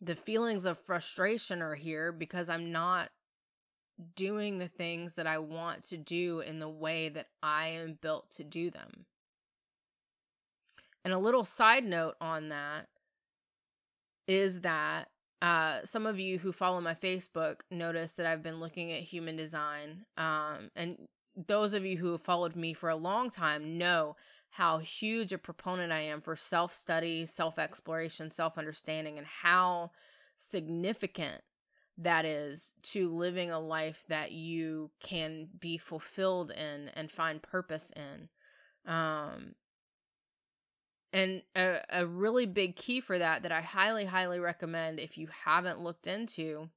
The 0.00 0.16
feelings 0.16 0.64
of 0.64 0.78
frustration 0.78 1.62
are 1.62 1.74
here 1.74 2.12
because 2.12 2.48
I'm 2.48 2.72
not 2.72 3.10
doing 4.16 4.58
the 4.58 4.68
things 4.68 5.14
that 5.14 5.26
I 5.26 5.38
want 5.38 5.84
to 5.84 5.96
do 5.96 6.40
in 6.40 6.58
the 6.58 6.68
way 6.68 7.08
that 7.08 7.28
I 7.42 7.68
am 7.68 7.98
built 8.00 8.30
to 8.32 8.44
do 8.44 8.70
them. 8.70 9.06
And 11.04 11.12
a 11.12 11.18
little 11.18 11.44
side 11.44 11.84
note 11.84 12.16
on 12.20 12.48
that 12.48 12.88
is 14.26 14.60
that 14.60 15.08
uh, 15.42 15.80
some 15.84 16.06
of 16.06 16.18
you 16.18 16.38
who 16.38 16.52
follow 16.52 16.80
my 16.80 16.94
Facebook 16.94 17.60
notice 17.70 18.12
that 18.12 18.26
I've 18.26 18.42
been 18.42 18.60
looking 18.60 18.92
at 18.92 19.02
human 19.02 19.36
design. 19.36 20.06
Um, 20.16 20.70
and 20.74 21.06
those 21.36 21.74
of 21.74 21.84
you 21.84 21.98
who 21.98 22.12
have 22.12 22.22
followed 22.22 22.56
me 22.56 22.72
for 22.72 22.88
a 22.88 22.96
long 22.96 23.28
time 23.28 23.76
know 23.76 24.16
how 24.54 24.78
huge 24.78 25.32
a 25.32 25.38
proponent 25.38 25.90
I 25.90 26.02
am 26.02 26.20
for 26.20 26.36
self 26.36 26.72
study, 26.72 27.26
self 27.26 27.58
exploration, 27.58 28.30
self 28.30 28.56
understanding, 28.56 29.18
and 29.18 29.26
how 29.26 29.90
significant 30.36 31.42
that 31.98 32.24
is 32.24 32.74
to 32.82 33.08
living 33.08 33.50
a 33.50 33.58
life 33.58 34.04
that 34.08 34.30
you 34.30 34.92
can 35.00 35.48
be 35.58 35.76
fulfilled 35.76 36.52
in 36.52 36.88
and 36.94 37.10
find 37.10 37.42
purpose 37.42 37.92
in. 37.96 38.28
Um, 38.92 39.56
and 41.12 41.42
a, 41.56 41.78
a 41.90 42.06
really 42.06 42.46
big 42.46 42.76
key 42.76 43.00
for 43.00 43.18
that, 43.18 43.42
that 43.42 43.52
I 43.52 43.60
highly, 43.60 44.04
highly 44.04 44.38
recommend 44.38 45.00
if 45.00 45.18
you 45.18 45.28
haven't 45.44 45.80
looked 45.80 46.06
into, 46.06 46.68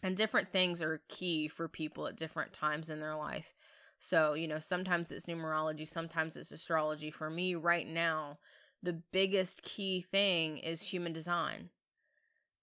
and 0.00 0.16
different 0.16 0.52
things 0.52 0.80
are 0.80 1.02
key 1.08 1.48
for 1.48 1.66
people 1.66 2.06
at 2.06 2.16
different 2.16 2.52
times 2.52 2.88
in 2.88 3.00
their 3.00 3.16
life. 3.16 3.52
So, 4.00 4.32
you 4.32 4.48
know, 4.48 4.58
sometimes 4.58 5.12
it's 5.12 5.26
numerology, 5.26 5.86
sometimes 5.86 6.36
it's 6.36 6.52
astrology. 6.52 7.10
For 7.10 7.30
me, 7.30 7.54
right 7.54 7.86
now, 7.86 8.38
the 8.82 8.94
biggest 8.94 9.62
key 9.62 10.00
thing 10.00 10.58
is 10.58 10.80
human 10.80 11.12
design 11.12 11.68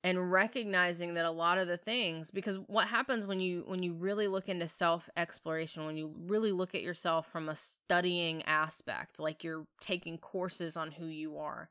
and 0.03 0.31
recognizing 0.31 1.13
that 1.13 1.25
a 1.25 1.31
lot 1.31 1.57
of 1.57 1.67
the 1.67 1.77
things 1.77 2.31
because 2.31 2.57
what 2.67 2.87
happens 2.87 3.27
when 3.27 3.39
you 3.39 3.63
when 3.67 3.83
you 3.83 3.93
really 3.93 4.27
look 4.27 4.49
into 4.49 4.67
self 4.67 5.09
exploration 5.17 5.85
when 5.85 5.97
you 5.97 6.13
really 6.27 6.51
look 6.51 6.73
at 6.73 6.81
yourself 6.81 7.27
from 7.27 7.49
a 7.49 7.55
studying 7.55 8.41
aspect 8.43 9.19
like 9.19 9.43
you're 9.43 9.65
taking 9.79 10.17
courses 10.17 10.77
on 10.77 10.91
who 10.91 11.05
you 11.05 11.37
are 11.37 11.69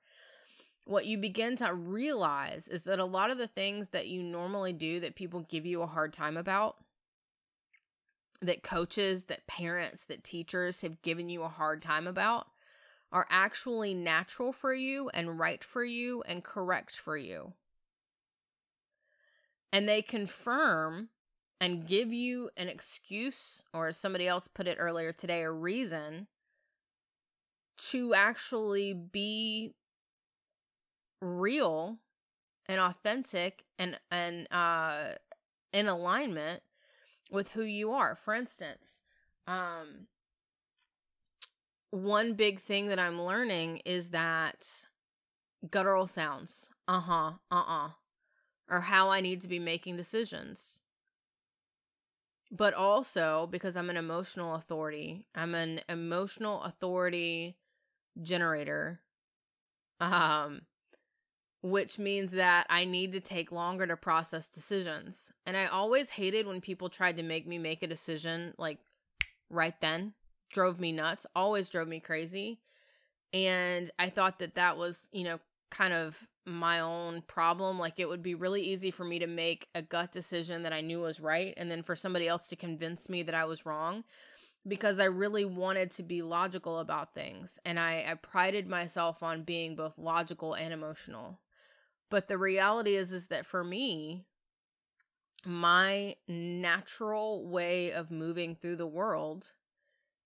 what 0.85 1.07
you 1.07 1.19
begin 1.19 1.57
to 1.57 1.75
realize 1.75 2.69
is 2.69 2.83
that 2.83 3.01
a 3.01 3.05
lot 3.05 3.31
of 3.31 3.39
the 3.39 3.49
things 3.49 3.89
that 3.89 4.07
you 4.07 4.23
normally 4.23 4.73
do 4.73 5.01
that 5.01 5.17
people 5.17 5.47
give 5.49 5.67
you 5.67 5.83
a 5.83 5.87
hard 5.87 6.13
time 6.13 6.37
about 6.37 6.77
that 8.40 8.62
coaches 8.62 9.25
that 9.25 9.47
parents 9.47 10.05
that 10.05 10.25
teachers 10.25 10.81
have 10.83 11.02
given 11.02 11.28
you 11.28 11.43
a 11.43 11.49
hard 11.49 11.83
time 11.83 12.07
about 12.07 12.49
are 13.12 13.26
actually 13.31 13.95
natural 13.95 14.52
for 14.52 14.75
you 14.75 15.09
and 15.11 15.38
right 15.38 15.62
for 15.62 15.85
you 15.85 16.23
and 16.26 16.45
correct 16.45 16.97
for 16.97 17.16
you. 17.16 17.52
And 19.73 19.88
they 19.88 20.02
confirm 20.02 21.09
and 21.61 21.87
give 21.87 22.12
you 22.12 22.50
an 22.57 22.69
excuse, 22.69 23.62
or 23.73 23.88
as 23.88 23.97
somebody 23.97 24.28
else 24.28 24.49
put 24.49 24.66
it 24.66 24.76
earlier 24.78 25.12
today, 25.12 25.43
a 25.43 25.50
reason 25.50 26.26
to 27.78 28.15
actually 28.15 28.93
be 28.93 29.75
real 31.21 31.99
and 32.67 32.80
authentic 32.80 33.65
and 33.78 33.99
and 34.11 34.50
uh 34.52 35.13
in 35.73 35.87
alignment 35.87 36.63
with 37.30 37.50
who 37.50 37.62
you 37.62 37.93
are. 37.93 38.15
For 38.15 38.34
instance, 38.34 39.02
um 39.47 40.06
one 41.91 42.34
big 42.34 42.60
thing 42.60 42.89
that 42.89 42.99
I'm 42.99 43.21
learning 43.23 43.78
is 43.84 44.10
that 44.10 44.86
guttural 45.71 46.06
sounds. 46.06 46.71
Uh-huh. 46.89 47.32
Uh-uh 47.50 47.91
or 48.69 48.80
how 48.82 49.10
I 49.10 49.21
need 49.21 49.41
to 49.43 49.49
be 49.49 49.58
making 49.58 49.97
decisions. 49.97 50.82
But 52.50 52.75
also 52.75 53.49
because 53.50 53.76
I'm 53.76 53.91
an 53.91 53.97
emotional 53.97 54.54
authority, 54.54 55.26
I'm 55.34 55.54
an 55.54 55.80
emotional 55.89 56.62
authority 56.62 57.56
generator. 58.23 59.00
Um 60.00 60.62
which 61.67 61.99
means 61.99 62.31
that 62.31 62.65
I 62.71 62.85
need 62.85 63.11
to 63.13 63.21
take 63.21 63.50
longer 63.50 63.89
to 63.89 63.97
process 63.97 64.49
decisions. 64.49 65.33
And 65.45 65.57
I 65.57 65.67
always 65.67 66.11
hated 66.11 66.47
when 66.47 66.61
people 66.61 66.89
tried 66.89 67.17
to 67.17 67.25
make 67.25 67.45
me 67.45 67.59
make 67.59 67.83
a 67.83 67.89
decision 67.89 68.55
like 68.57 68.79
right 69.50 69.75
then. 69.81 70.13
Drove 70.52 70.79
me 70.79 70.93
nuts, 70.93 71.26
always 71.35 71.69
drove 71.69 71.89
me 71.89 71.99
crazy. 71.99 72.61
And 73.33 73.91
I 73.99 74.11
thought 74.11 74.39
that 74.39 74.55
that 74.55 74.76
was, 74.76 75.09
you 75.11 75.25
know, 75.25 75.41
kind 75.73 75.93
of 75.93 76.29
my 76.45 76.79
own 76.79 77.23
problem. 77.23 77.81
Like 77.81 77.99
it 77.99 78.09
would 78.09 78.23
be 78.23 78.37
really 78.37 78.63
easy 78.63 78.93
for 78.93 79.05
me 79.05 79.19
to 79.19 79.26
make 79.26 79.67
a 79.75 79.83
gut 79.83 80.13
decision 80.13 80.63
that 80.63 80.73
I 80.73 80.83
knew 80.83 81.00
was 81.00 81.19
right 81.19 81.52
and 81.57 81.69
then 81.69 81.83
for 81.83 81.97
somebody 81.97 82.29
else 82.29 82.47
to 82.49 82.57
convince 82.57 83.09
me 83.09 83.25
that 83.25 83.35
I 83.35 83.45
was 83.45 83.67
wrong 83.67 84.05
because 84.69 85.00
I 85.00 85.07
really 85.07 85.45
wanted 85.45 85.91
to 85.93 86.05
be 86.05 86.23
logical 86.23 86.79
about 86.79 87.13
things. 87.13 87.59
And 87.65 87.81
I, 87.81 88.05
I 88.09 88.15
prided 88.15 88.69
myself 88.69 89.25
on 89.25 89.43
being 89.43 89.75
both 89.75 89.99
logical 89.99 90.55
and 90.55 90.73
emotional. 90.73 91.41
But 92.10 92.28
the 92.28 92.38
reality 92.38 92.95
is 92.95 93.12
is 93.12 93.26
that 93.28 93.47
for 93.47 93.64
me, 93.64 94.25
my 95.45 96.16
natural 96.28 97.47
way 97.49 97.92
of 97.92 98.10
moving 98.10 98.54
through 98.54 98.76
the 98.76 98.86
world 98.86 99.52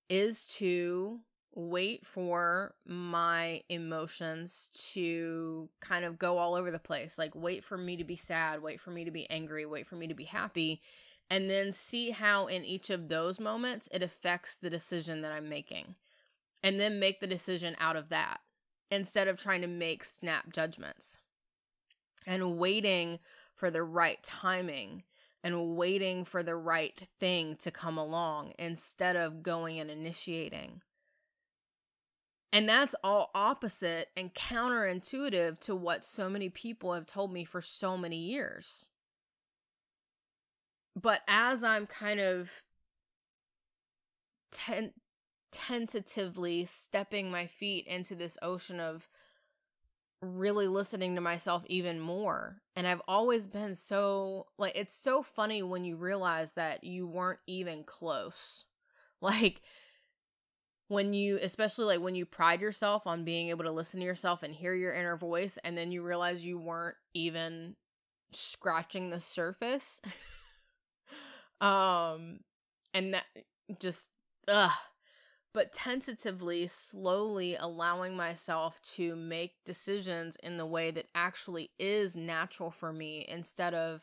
is 0.09 0.45
to 0.45 1.21
wait 1.55 2.07
for 2.07 2.75
my 2.87 3.63
emotions 3.69 4.69
to 4.93 5.69
kind 5.81 6.05
of 6.05 6.19
go 6.19 6.39
all 6.39 6.55
over 6.55 6.71
the 6.71 6.79
place. 6.79 7.19
Like, 7.19 7.35
wait 7.35 7.65
for 7.65 7.77
me 7.77 7.97
to 7.97 8.05
be 8.05 8.17
sad, 8.17 8.63
wait 8.63 8.81
for 8.81 8.91
me 8.91 9.05
to 9.05 9.11
be 9.11 9.29
angry, 9.31 9.67
wait 9.67 9.87
for 9.87 9.97
me 9.97 10.07
to 10.07 10.15
be 10.15 10.25
happy, 10.25 10.81
and 11.29 11.51
then 11.51 11.73
see 11.73 12.11
how 12.11 12.47
in 12.47 12.65
each 12.65 12.91
of 12.91 13.09
those 13.09 13.41
moments 13.41 13.89
it 13.93 14.03
affects 14.03 14.57
the 14.57 14.71
decision 14.71 15.23
that 15.23 15.33
I'm 15.33 15.49
making. 15.49 15.97
And 16.63 16.79
then 16.79 17.01
make 17.01 17.21
the 17.21 17.27
decision 17.27 17.75
out 17.79 17.97
of 17.97 18.11
that 18.11 18.41
instead 18.91 19.29
of 19.29 19.39
trying 19.39 19.63
to 19.63 19.67
make 19.67 20.05
snap 20.05 20.53
judgments 20.53 21.19
and 22.27 22.59
waiting 22.59 23.19
for 23.55 23.71
the 23.71 23.83
right 23.83 24.23
timing 24.23 25.03
and 25.43 25.77
waiting 25.77 26.25
for 26.25 26.43
the 26.43 26.57
right 26.57 27.03
thing 27.19 27.57
to 27.57 27.71
come 27.71 27.97
along 27.97 28.53
instead 28.59 29.17
of 29.17 29.43
going 29.43 29.79
and 29.81 29.91
initiating. 29.91 30.83
And 32.53 32.69
that's 32.69 32.95
all 33.05 33.31
opposite 33.35 34.09
and 34.17 34.35
counterintuitive 34.35 35.59
to 35.61 35.75
what 35.75 36.05
so 36.05 36.29
many 36.29 36.49
people 36.49 36.93
have 36.95 37.07
told 37.07 37.33
me 37.33 37.45
for 37.45 37.61
so 37.61 37.97
many 37.97 38.17
years. 38.17 38.89
But 41.01 41.21
as 41.29 41.63
I'm 41.63 41.87
kind 41.87 42.19
of 42.19 42.65
ten- 44.51 44.93
tentatively 45.53 46.65
stepping 46.65 47.31
my 47.31 47.47
feet 47.47 47.87
into 47.87 48.15
this 48.15 48.37
ocean 48.43 48.81
of 48.81 49.09
really 50.23 50.69
listening 50.69 51.15
to 51.15 51.21
myself 51.21 51.65
even 51.67 52.01
more. 52.01 52.61
And 52.77 52.87
I've 52.87 53.03
always 53.09 53.47
been 53.47 53.75
so, 53.75 54.47
like, 54.59 54.73
it's 54.77 54.95
so 54.95 55.23
funny 55.23 55.63
when 55.63 55.85
you 55.85 55.97
realize 55.97 56.53
that 56.53 56.85
you 56.85 57.07
weren't 57.07 57.41
even 57.47 57.85
close. 57.85 58.65
Like, 59.23 59.61
when 60.89 61.13
you 61.13 61.39
especially 61.41 61.85
like 61.85 62.01
when 62.01 62.15
you 62.15 62.27
pride 62.27 62.61
yourself 62.61 63.07
on 63.07 63.25
being 63.25 63.49
able 63.49 63.65
to 63.65 63.71
listen 63.71 64.01
to 64.01 64.07
yourself 64.07 64.43
and 64.43 64.55
hear 64.55 64.75
your 64.75 64.93
inner 64.93 65.17
voice 65.17 65.59
and 65.63 65.77
then 65.77 65.93
you 65.93 66.03
realize 66.03 66.45
you 66.45 66.59
weren't 66.59 66.97
even 67.15 67.77
scratching 68.33 69.11
the 69.11 69.21
surface 69.21 70.01
um 71.61 72.41
and 72.95 73.15
that 73.15 73.25
just 73.79 74.11
ugh 74.49 74.71
but 75.53 75.73
tentatively 75.73 76.67
slowly 76.67 77.57
allowing 77.59 78.17
myself 78.17 78.81
to 78.83 79.17
make 79.17 79.65
decisions 79.65 80.37
in 80.43 80.57
the 80.57 80.67
way 80.67 80.91
that 80.91 81.07
actually 81.15 81.71
is 81.79 82.15
natural 82.15 82.71
for 82.71 82.93
me 82.93 83.25
instead 83.29 83.75
of 83.75 84.03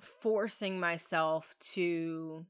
forcing 0.00 0.78
myself 0.78 1.54
to 1.60 2.46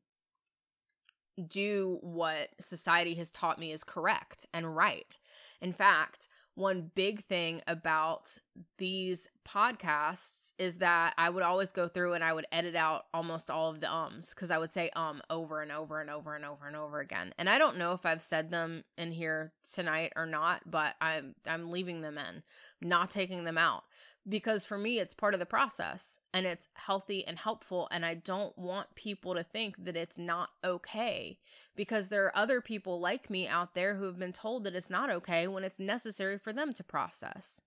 do 1.48 1.98
what 2.02 2.50
society 2.60 3.14
has 3.14 3.30
taught 3.30 3.58
me 3.58 3.72
is 3.72 3.84
correct 3.84 4.46
and 4.52 4.76
right. 4.76 5.18
In 5.60 5.72
fact, 5.72 6.28
one 6.54 6.90
big 6.94 7.24
thing 7.24 7.62
about 7.66 8.38
these 8.76 9.28
podcasts 9.48 10.52
is 10.58 10.76
that 10.78 11.14
I 11.16 11.30
would 11.30 11.42
always 11.42 11.72
go 11.72 11.88
through 11.88 12.12
and 12.12 12.22
I 12.22 12.34
would 12.34 12.46
edit 12.52 12.76
out 12.76 13.06
almost 13.14 13.50
all 13.50 13.70
of 13.70 13.80
the 13.80 13.90
ums 13.90 14.30
because 14.30 14.50
I 14.50 14.58
would 14.58 14.70
say 14.70 14.90
um 14.94 15.22
over 15.30 15.62
and 15.62 15.72
over 15.72 16.00
and 16.00 16.10
over 16.10 16.34
and 16.34 16.44
over 16.44 16.66
and 16.66 16.76
over 16.76 17.00
again. 17.00 17.32
And 17.38 17.48
I 17.48 17.58
don't 17.58 17.78
know 17.78 17.92
if 17.92 18.04
I've 18.04 18.20
said 18.20 18.50
them 18.50 18.84
in 18.98 19.12
here 19.12 19.52
tonight 19.72 20.12
or 20.14 20.26
not, 20.26 20.70
but 20.70 20.94
I'm 21.00 21.34
I'm 21.46 21.70
leaving 21.70 22.02
them 22.02 22.18
in, 22.18 22.42
not 22.86 23.10
taking 23.10 23.44
them 23.44 23.56
out 23.56 23.84
because 24.28 24.64
for 24.64 24.78
me 24.78 24.98
it's 24.98 25.14
part 25.14 25.34
of 25.34 25.40
the 25.40 25.46
process 25.46 26.20
and 26.32 26.46
it's 26.46 26.68
healthy 26.74 27.26
and 27.26 27.38
helpful 27.38 27.88
and 27.90 28.06
I 28.06 28.14
don't 28.14 28.56
want 28.56 28.94
people 28.94 29.34
to 29.34 29.42
think 29.42 29.84
that 29.84 29.96
it's 29.96 30.16
not 30.16 30.50
okay 30.64 31.38
because 31.74 32.08
there 32.08 32.24
are 32.24 32.36
other 32.36 32.60
people 32.60 33.00
like 33.00 33.30
me 33.30 33.48
out 33.48 33.74
there 33.74 33.96
who 33.96 34.04
have 34.04 34.18
been 34.18 34.32
told 34.32 34.64
that 34.64 34.74
it's 34.74 34.90
not 34.90 35.10
okay 35.10 35.48
when 35.48 35.64
it's 35.64 35.80
necessary 35.80 36.38
for 36.38 36.52
them 36.52 36.72
to 36.74 36.84
process. 36.84 37.60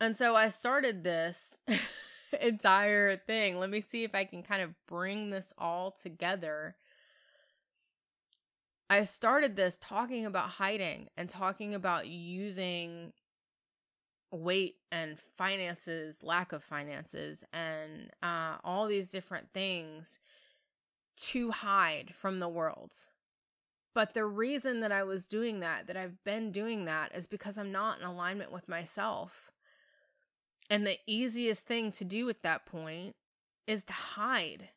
And 0.00 0.16
so 0.16 0.36
I 0.36 0.48
started 0.48 1.02
this 1.02 1.58
entire 2.40 3.16
thing. 3.16 3.58
Let 3.58 3.70
me 3.70 3.80
see 3.80 4.04
if 4.04 4.14
I 4.14 4.24
can 4.24 4.42
kind 4.42 4.62
of 4.62 4.74
bring 4.86 5.30
this 5.30 5.52
all 5.58 5.90
together. 5.90 6.76
I 8.88 9.04
started 9.04 9.56
this 9.56 9.78
talking 9.80 10.26
about 10.26 10.50
hiding 10.50 11.08
and 11.16 11.28
talking 11.28 11.74
about 11.74 12.08
using 12.08 13.12
weight 14.30 14.76
and 14.92 15.18
finances, 15.18 16.22
lack 16.22 16.52
of 16.52 16.62
finances, 16.62 17.44
and 17.52 18.10
uh, 18.22 18.56
all 18.62 18.86
these 18.86 19.10
different 19.10 19.52
things 19.52 20.20
to 21.16 21.50
hide 21.50 22.14
from 22.14 22.38
the 22.38 22.48
world. 22.48 22.94
But 23.94 24.14
the 24.14 24.24
reason 24.24 24.80
that 24.80 24.92
I 24.92 25.02
was 25.02 25.26
doing 25.26 25.60
that, 25.60 25.86
that 25.88 25.96
I've 25.96 26.22
been 26.24 26.52
doing 26.52 26.84
that, 26.84 27.14
is 27.14 27.26
because 27.26 27.58
I'm 27.58 27.72
not 27.72 27.98
in 27.98 28.04
alignment 28.06 28.52
with 28.52 28.68
myself. 28.68 29.50
And 30.68 30.86
the 30.86 30.98
easiest 31.06 31.66
thing 31.66 31.90
to 31.92 32.04
do 32.04 32.28
at 32.28 32.42
that 32.42 32.66
point 32.66 33.16
is 33.66 33.82
to 33.84 33.92
hide. 33.92 34.68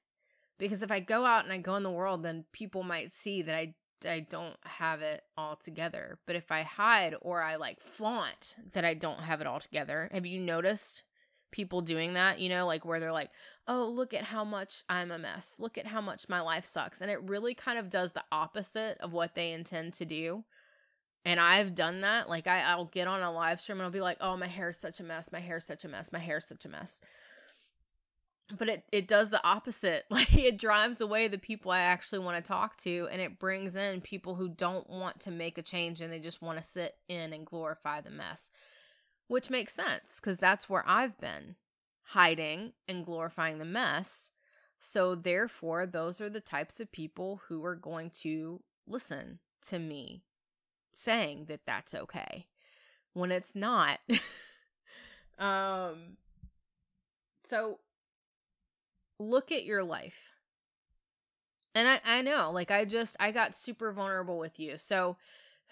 Because 0.58 0.82
if 0.82 0.92
I 0.92 1.00
go 1.00 1.26
out 1.26 1.44
and 1.44 1.54
I 1.54 1.58
go 1.58 1.76
in 1.76 1.84
the 1.84 1.92
world, 1.92 2.24
then 2.24 2.46
people 2.52 2.84
might 2.84 3.14
see 3.14 3.44
that 3.44 3.56
I 3.56 3.76
I 4.06 4.22
don't 4.22 4.58
have 4.62 5.02
it 5.02 5.24
all 5.38 5.56
together. 5.56 6.20
But 6.26 6.36
if 6.36 6.52
I 6.52 6.64
hide 6.64 7.16
or 7.22 7.42
I 7.42 7.56
like 7.56 7.80
flaunt 7.80 8.58
that 8.74 8.86
I 8.86 8.94
don't 8.94 9.20
have 9.20 9.42
it 9.42 9.48
all 9.48 9.60
together, 9.60 10.10
have 10.12 10.26
you 10.26 10.40
noticed 10.40 11.04
people 11.52 11.82
doing 11.82 12.14
that? 12.14 12.40
You 12.40 12.50
know, 12.50 12.66
like 12.66 12.86
where 12.86 13.00
they're 13.00 13.12
like, 13.12 13.32
oh, 13.68 13.86
look 13.88 14.14
at 14.14 14.24
how 14.24 14.44
much 14.44 14.84
I'm 14.90 15.12
a 15.12 15.20
mess. 15.20 15.56
Look 15.60 15.78
at 15.78 15.88
how 15.88 16.02
much 16.02 16.30
my 16.30 16.42
life 16.42 16.66
sucks. 16.66 17.02
And 17.02 17.10
it 17.10 17.22
really 17.24 17.54
kind 17.54 17.78
of 17.78 17.90
does 17.90 18.12
the 18.12 18.24
opposite 18.32 18.98
of 19.00 19.14
what 19.14 19.36
they 19.36 19.52
intend 19.52 19.94
to 19.94 20.06
do. 20.06 20.44
And 21.26 21.40
I've 21.40 21.74
done 21.74 22.02
that. 22.02 22.28
Like 22.28 22.48
I, 22.48 22.62
I'll 22.62 22.86
get 22.86 23.08
on 23.08 23.22
a 23.22 23.32
live 23.32 23.62
stream 23.62 23.78
and 23.78 23.86
I'll 23.86 23.92
be 23.92 24.02
like, 24.02 24.18
oh, 24.20 24.36
my 24.36 24.48
hair's 24.48 24.78
such 24.78 25.00
a 25.00 25.04
mess. 25.04 25.32
My 25.32 25.40
hair's 25.40 25.66
such 25.66 25.86
a 25.86 25.88
mess. 25.88 26.12
My 26.12 26.20
hair's 26.20 26.48
such 26.48 26.66
a 26.66 26.70
mess 26.70 27.00
but 28.58 28.70
it, 28.70 28.84
it 28.92 29.08
does 29.08 29.30
the 29.30 29.44
opposite. 29.46 30.06
Like 30.14 30.36
it 30.36 30.58
drives 30.58 31.02
away 31.02 31.28
the 31.28 31.40
people 31.40 31.72
i 31.72 31.80
actually 31.80 32.20
want 32.20 32.38
to 32.38 32.48
talk 32.48 32.78
to 32.78 33.08
and 33.12 33.20
it 33.20 33.40
brings 33.40 33.76
in 33.76 34.00
people 34.02 34.36
who 34.36 34.48
don't 34.48 34.88
want 34.88 35.20
to 35.22 35.32
make 35.32 35.58
a 35.58 35.64
change 35.64 36.02
and 36.02 36.14
they 36.14 36.20
just 36.20 36.42
want 36.42 36.60
to 36.60 36.64
sit 36.64 36.96
in 37.08 37.34
and 37.34 37.46
glorify 37.46 38.00
the 38.00 38.12
mess. 38.12 38.52
Which 39.28 39.50
makes 39.50 39.74
sense 39.74 40.20
because 40.20 40.38
that's 40.38 40.70
where 40.70 40.84
i've 40.88 41.20
been 41.20 41.56
hiding 42.08 42.74
and 42.88 43.06
glorifying 43.06 43.58
the 43.58 43.66
mess. 43.66 44.30
So 44.80 45.16
therefore 45.16 45.86
those 45.86 46.22
are 46.22 46.30
the 46.30 46.40
types 46.40 46.80
of 46.80 46.92
people 46.92 47.42
who 47.48 47.66
are 47.66 47.76
going 47.76 48.12
to 48.22 48.62
listen 48.86 49.40
to 49.68 49.80
me 49.80 50.24
saying 50.94 51.46
that 51.48 51.62
that's 51.66 51.96
okay. 51.96 52.48
When 53.14 53.32
it's 53.32 53.56
not 53.56 54.00
um 55.40 56.18
so 57.44 57.80
look 59.20 59.52
at 59.52 59.66
your 59.66 59.84
life. 59.84 60.18
And 61.76 61.88
I, 61.88 62.02
I 62.06 62.22
know, 62.22 62.52
like, 62.52 62.72
I 62.72 62.86
just, 62.86 63.16
I 63.20 63.32
got 63.32 63.56
super 63.56 63.92
vulnerable 63.92 64.38
with 64.38 64.60
you. 64.60 64.78
So, 64.78 65.18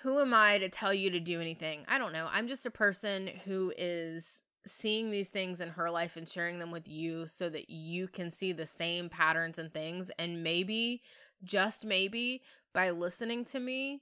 who 0.01 0.19
am 0.19 0.33
I 0.33 0.57
to 0.57 0.67
tell 0.67 0.93
you 0.93 1.11
to 1.11 1.19
do 1.19 1.39
anything? 1.39 1.85
I 1.87 1.99
don't 1.99 2.13
know. 2.13 2.27
I'm 2.31 2.47
just 2.47 2.65
a 2.65 2.71
person 2.71 3.29
who 3.45 3.71
is 3.77 4.41
seeing 4.65 5.11
these 5.11 5.29
things 5.29 5.61
in 5.61 5.69
her 5.69 5.91
life 5.91 6.17
and 6.17 6.27
sharing 6.27 6.57
them 6.57 6.71
with 6.71 6.87
you 6.87 7.27
so 7.27 7.49
that 7.49 7.69
you 7.69 8.07
can 8.07 8.31
see 8.31 8.51
the 8.51 8.65
same 8.65 9.09
patterns 9.09 9.59
and 9.59 9.71
things. 9.71 10.09
And 10.17 10.43
maybe, 10.43 11.03
just 11.43 11.85
maybe, 11.85 12.41
by 12.73 12.89
listening 12.89 13.45
to 13.45 13.59
me, 13.59 14.01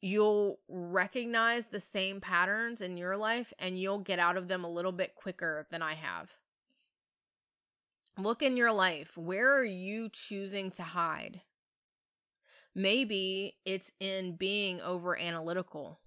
you'll 0.00 0.58
recognize 0.68 1.66
the 1.66 1.80
same 1.80 2.20
patterns 2.20 2.82
in 2.82 2.96
your 2.96 3.16
life 3.16 3.52
and 3.58 3.80
you'll 3.80 3.98
get 3.98 4.18
out 4.18 4.36
of 4.36 4.48
them 4.48 4.64
a 4.64 4.70
little 4.70 4.92
bit 4.92 5.14
quicker 5.14 5.66
than 5.70 5.82
I 5.82 5.94
have. 5.94 6.30
Look 8.18 8.42
in 8.42 8.56
your 8.56 8.72
life. 8.72 9.16
Where 9.16 9.56
are 9.56 9.64
you 9.64 10.08
choosing 10.08 10.72
to 10.72 10.82
hide? 10.82 11.42
Maybe 12.74 13.56
it's 13.64 13.92
in 14.00 14.34
being 14.34 14.80
over 14.80 15.16
analytical. 15.16 16.00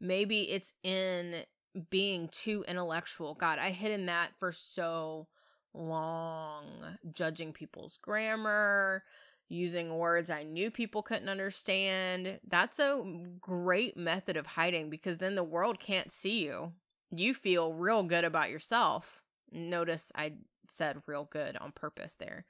Maybe 0.00 0.50
it's 0.50 0.72
in 0.82 1.44
being 1.90 2.28
too 2.28 2.64
intellectual. 2.66 3.34
God, 3.34 3.60
I 3.60 3.70
hid 3.70 3.92
in 3.92 4.06
that 4.06 4.30
for 4.36 4.50
so 4.50 5.28
long. 5.72 6.98
Judging 7.12 7.52
people's 7.52 7.98
grammar, 8.02 9.04
using 9.48 9.96
words 9.96 10.28
I 10.28 10.42
knew 10.42 10.72
people 10.72 11.02
couldn't 11.02 11.28
understand. 11.28 12.40
That's 12.48 12.80
a 12.80 13.00
great 13.40 13.96
method 13.96 14.36
of 14.36 14.46
hiding 14.46 14.90
because 14.90 15.18
then 15.18 15.36
the 15.36 15.44
world 15.44 15.78
can't 15.78 16.10
see 16.10 16.44
you. 16.44 16.72
You 17.12 17.32
feel 17.32 17.72
real 17.72 18.02
good 18.02 18.24
about 18.24 18.50
yourself. 18.50 19.22
Notice 19.52 20.10
I 20.16 20.32
said 20.72 21.02
real 21.06 21.28
good 21.30 21.56
on 21.56 21.72
purpose 21.72 22.14
there. 22.14 22.44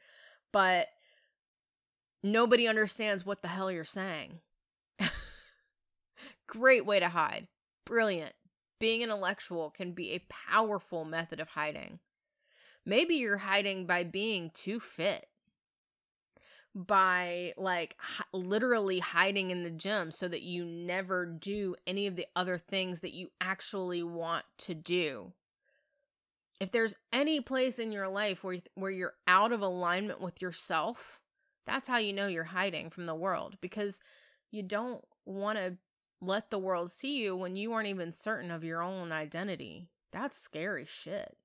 But 0.53 0.89
nobody 2.23 2.67
understands 2.67 3.27
what 3.27 3.43
the 3.43 3.49
hell 3.49 3.71
you're 3.71 3.85
saying. 3.85 4.41
Great 6.47 6.87
way 6.87 7.01
to 7.01 7.09
hide. 7.09 7.49
Brilliant. 7.85 8.35
Being 8.79 9.03
intellectual 9.03 9.71
can 9.71 9.93
be 9.93 10.13
a 10.13 10.27
powerful 10.29 11.05
method 11.05 11.41
of 11.41 11.49
hiding. 11.49 12.01
Maybe 12.85 13.15
you're 13.15 13.39
hiding 13.39 13.87
by 13.87 14.03
being 14.03 14.51
too 14.53 14.81
fit, 14.81 15.27
by 16.75 17.53
like 17.57 17.97
h- 18.19 18.27
literally 18.33 18.99
hiding 18.99 19.51
in 19.51 19.63
the 19.63 19.71
gym 19.71 20.11
so 20.11 20.27
that 20.27 20.43
you 20.43 20.65
never 20.65 21.27
do 21.27 21.77
any 21.87 22.07
of 22.07 22.17
the 22.17 22.27
other 22.35 22.59
things 22.59 23.01
that 23.01 23.15
you 23.15 23.31
actually 23.41 24.03
want 24.03 24.45
to 24.59 24.75
do 24.75 25.33
if 26.63 26.71
there's 26.71 26.95
any 27.13 27.41
place 27.41 27.81
in 27.81 27.91
your 27.91 28.07
life 28.07 28.45
where 28.45 28.59
where 28.77 28.91
you're 28.93 29.15
out 29.27 29.51
of 29.51 29.63
alignment 29.63 30.21
with 30.21 30.41
yourself, 30.41 31.19
that's 31.67 31.89
how 31.89 31.99
you 31.99 32.13
know 32.13 32.29
you're 32.29 32.45
hiding 32.45 32.89
from 32.89 33.07
the 33.07 33.17
world 33.17 33.57
because 33.61 34.01
you 34.53 34.63
don't 34.63 35.05
want 35.27 35.59
to 35.59 35.77
let 36.21 36.51
the 36.51 36.61
world 36.61 36.89
see 36.89 37.21
you 37.21 37.35
when 37.35 37.57
you 37.57 37.73
aren't 37.73 37.89
even 37.89 38.13
certain 38.13 38.53
of 38.53 38.63
your 38.63 38.81
own 38.81 39.11
identity. 39.11 39.89
That's 40.13 40.39
scary 40.39 40.85
shit. 40.85 41.37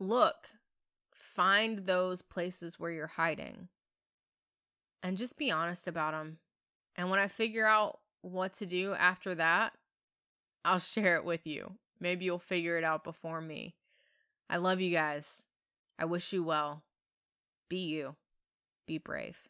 Look, 0.00 0.48
find 1.12 1.80
those 1.80 2.22
places 2.22 2.80
where 2.80 2.90
you're 2.90 3.06
hiding 3.06 3.68
and 5.02 5.18
just 5.18 5.36
be 5.36 5.50
honest 5.50 5.86
about 5.86 6.12
them. 6.12 6.38
And 6.96 7.10
when 7.10 7.20
I 7.20 7.28
figure 7.28 7.66
out 7.66 7.98
what 8.22 8.54
to 8.54 8.64
do 8.64 8.94
after 8.94 9.34
that, 9.34 9.74
I'll 10.64 10.78
share 10.78 11.16
it 11.16 11.24
with 11.26 11.46
you. 11.46 11.74
Maybe 12.00 12.24
you'll 12.24 12.38
figure 12.38 12.76
it 12.78 12.84
out 12.84 13.04
before 13.04 13.40
me. 13.40 13.74
I 14.48 14.56
love 14.58 14.80
you 14.80 14.92
guys. 14.92 15.46
I 15.98 16.04
wish 16.04 16.32
you 16.32 16.44
well. 16.44 16.82
Be 17.68 17.78
you. 17.78 18.16
Be 18.86 18.98
brave. 18.98 19.48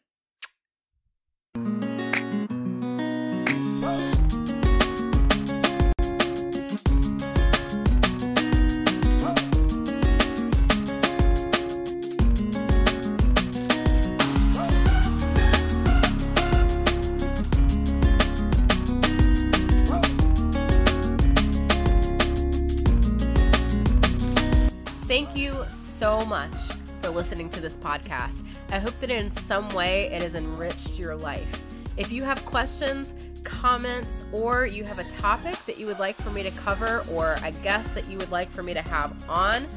So 26.07 26.25
much 26.25 26.55
for 27.01 27.09
listening 27.09 27.49
to 27.49 27.59
this 27.59 27.75
podcast. 27.75 28.41
I 28.71 28.79
hope 28.79 28.97
that 29.01 29.09
in 29.09 29.29
some 29.29 29.67
way 29.71 30.05
it 30.05 30.21
has 30.21 30.35
enriched 30.35 30.97
your 30.97 31.17
life. 31.17 31.61
If 31.97 32.13
you 32.13 32.23
have 32.23 32.45
questions, 32.45 33.13
comments, 33.43 34.23
or 34.31 34.65
you 34.65 34.85
have 34.85 34.99
a 34.99 35.03
topic 35.09 35.57
that 35.65 35.77
you 35.77 35.85
would 35.85 35.99
like 35.99 36.15
for 36.15 36.29
me 36.29 36.43
to 36.43 36.51
cover 36.51 37.03
or 37.11 37.35
a 37.43 37.51
guest 37.51 37.93
that 37.93 38.09
you 38.09 38.17
would 38.19 38.31
like 38.31 38.49
for 38.49 38.63
me 38.63 38.73
to 38.73 38.81
have 38.83 39.21
on, 39.27 39.67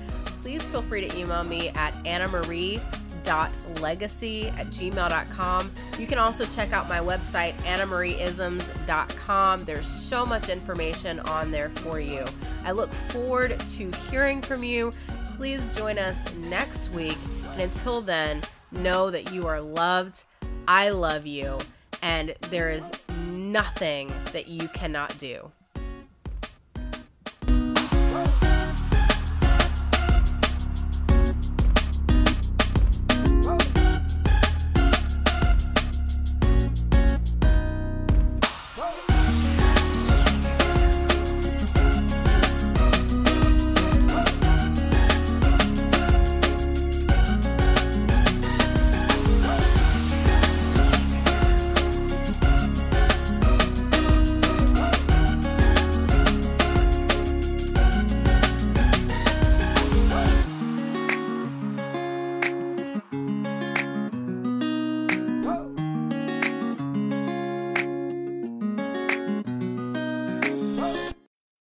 please 0.40 0.62
feel 0.62 0.82
free 0.82 1.00
to 1.00 1.18
email 1.18 1.42
me 1.42 1.70
at 1.70 1.94
annamarie.legacy 2.04 4.48
at 4.50 4.66
gmail.com. 4.68 5.70
You 5.98 6.06
can 6.06 6.18
also 6.18 6.44
check 6.44 6.72
out 6.72 6.88
my 6.88 7.00
website, 7.00 7.54
annamarieisms.com. 7.64 9.64
There's 9.64 9.88
so 9.88 10.24
much 10.24 10.48
information 10.48 11.18
on 11.20 11.50
there 11.50 11.70
for 11.70 11.98
you. 11.98 12.24
I 12.64 12.70
look 12.70 12.92
forward 12.92 13.58
to 13.58 13.90
hearing 14.10 14.40
from 14.40 14.62
you 14.62 14.92
please 15.40 15.66
join 15.74 15.98
us 15.98 16.34
next 16.34 16.90
week. 16.90 17.16
And 17.52 17.62
until 17.62 18.02
then, 18.02 18.42
know 18.72 19.10
that 19.10 19.32
you 19.32 19.46
are 19.46 19.58
loved. 19.58 20.24
I 20.68 20.90
love 20.90 21.26
you. 21.26 21.56
And 22.02 22.34
there 22.50 22.68
is 22.68 22.92
nothing 23.32 24.12
that 24.32 24.48
you 24.48 24.68
cannot 24.68 25.16
do. 25.16 25.50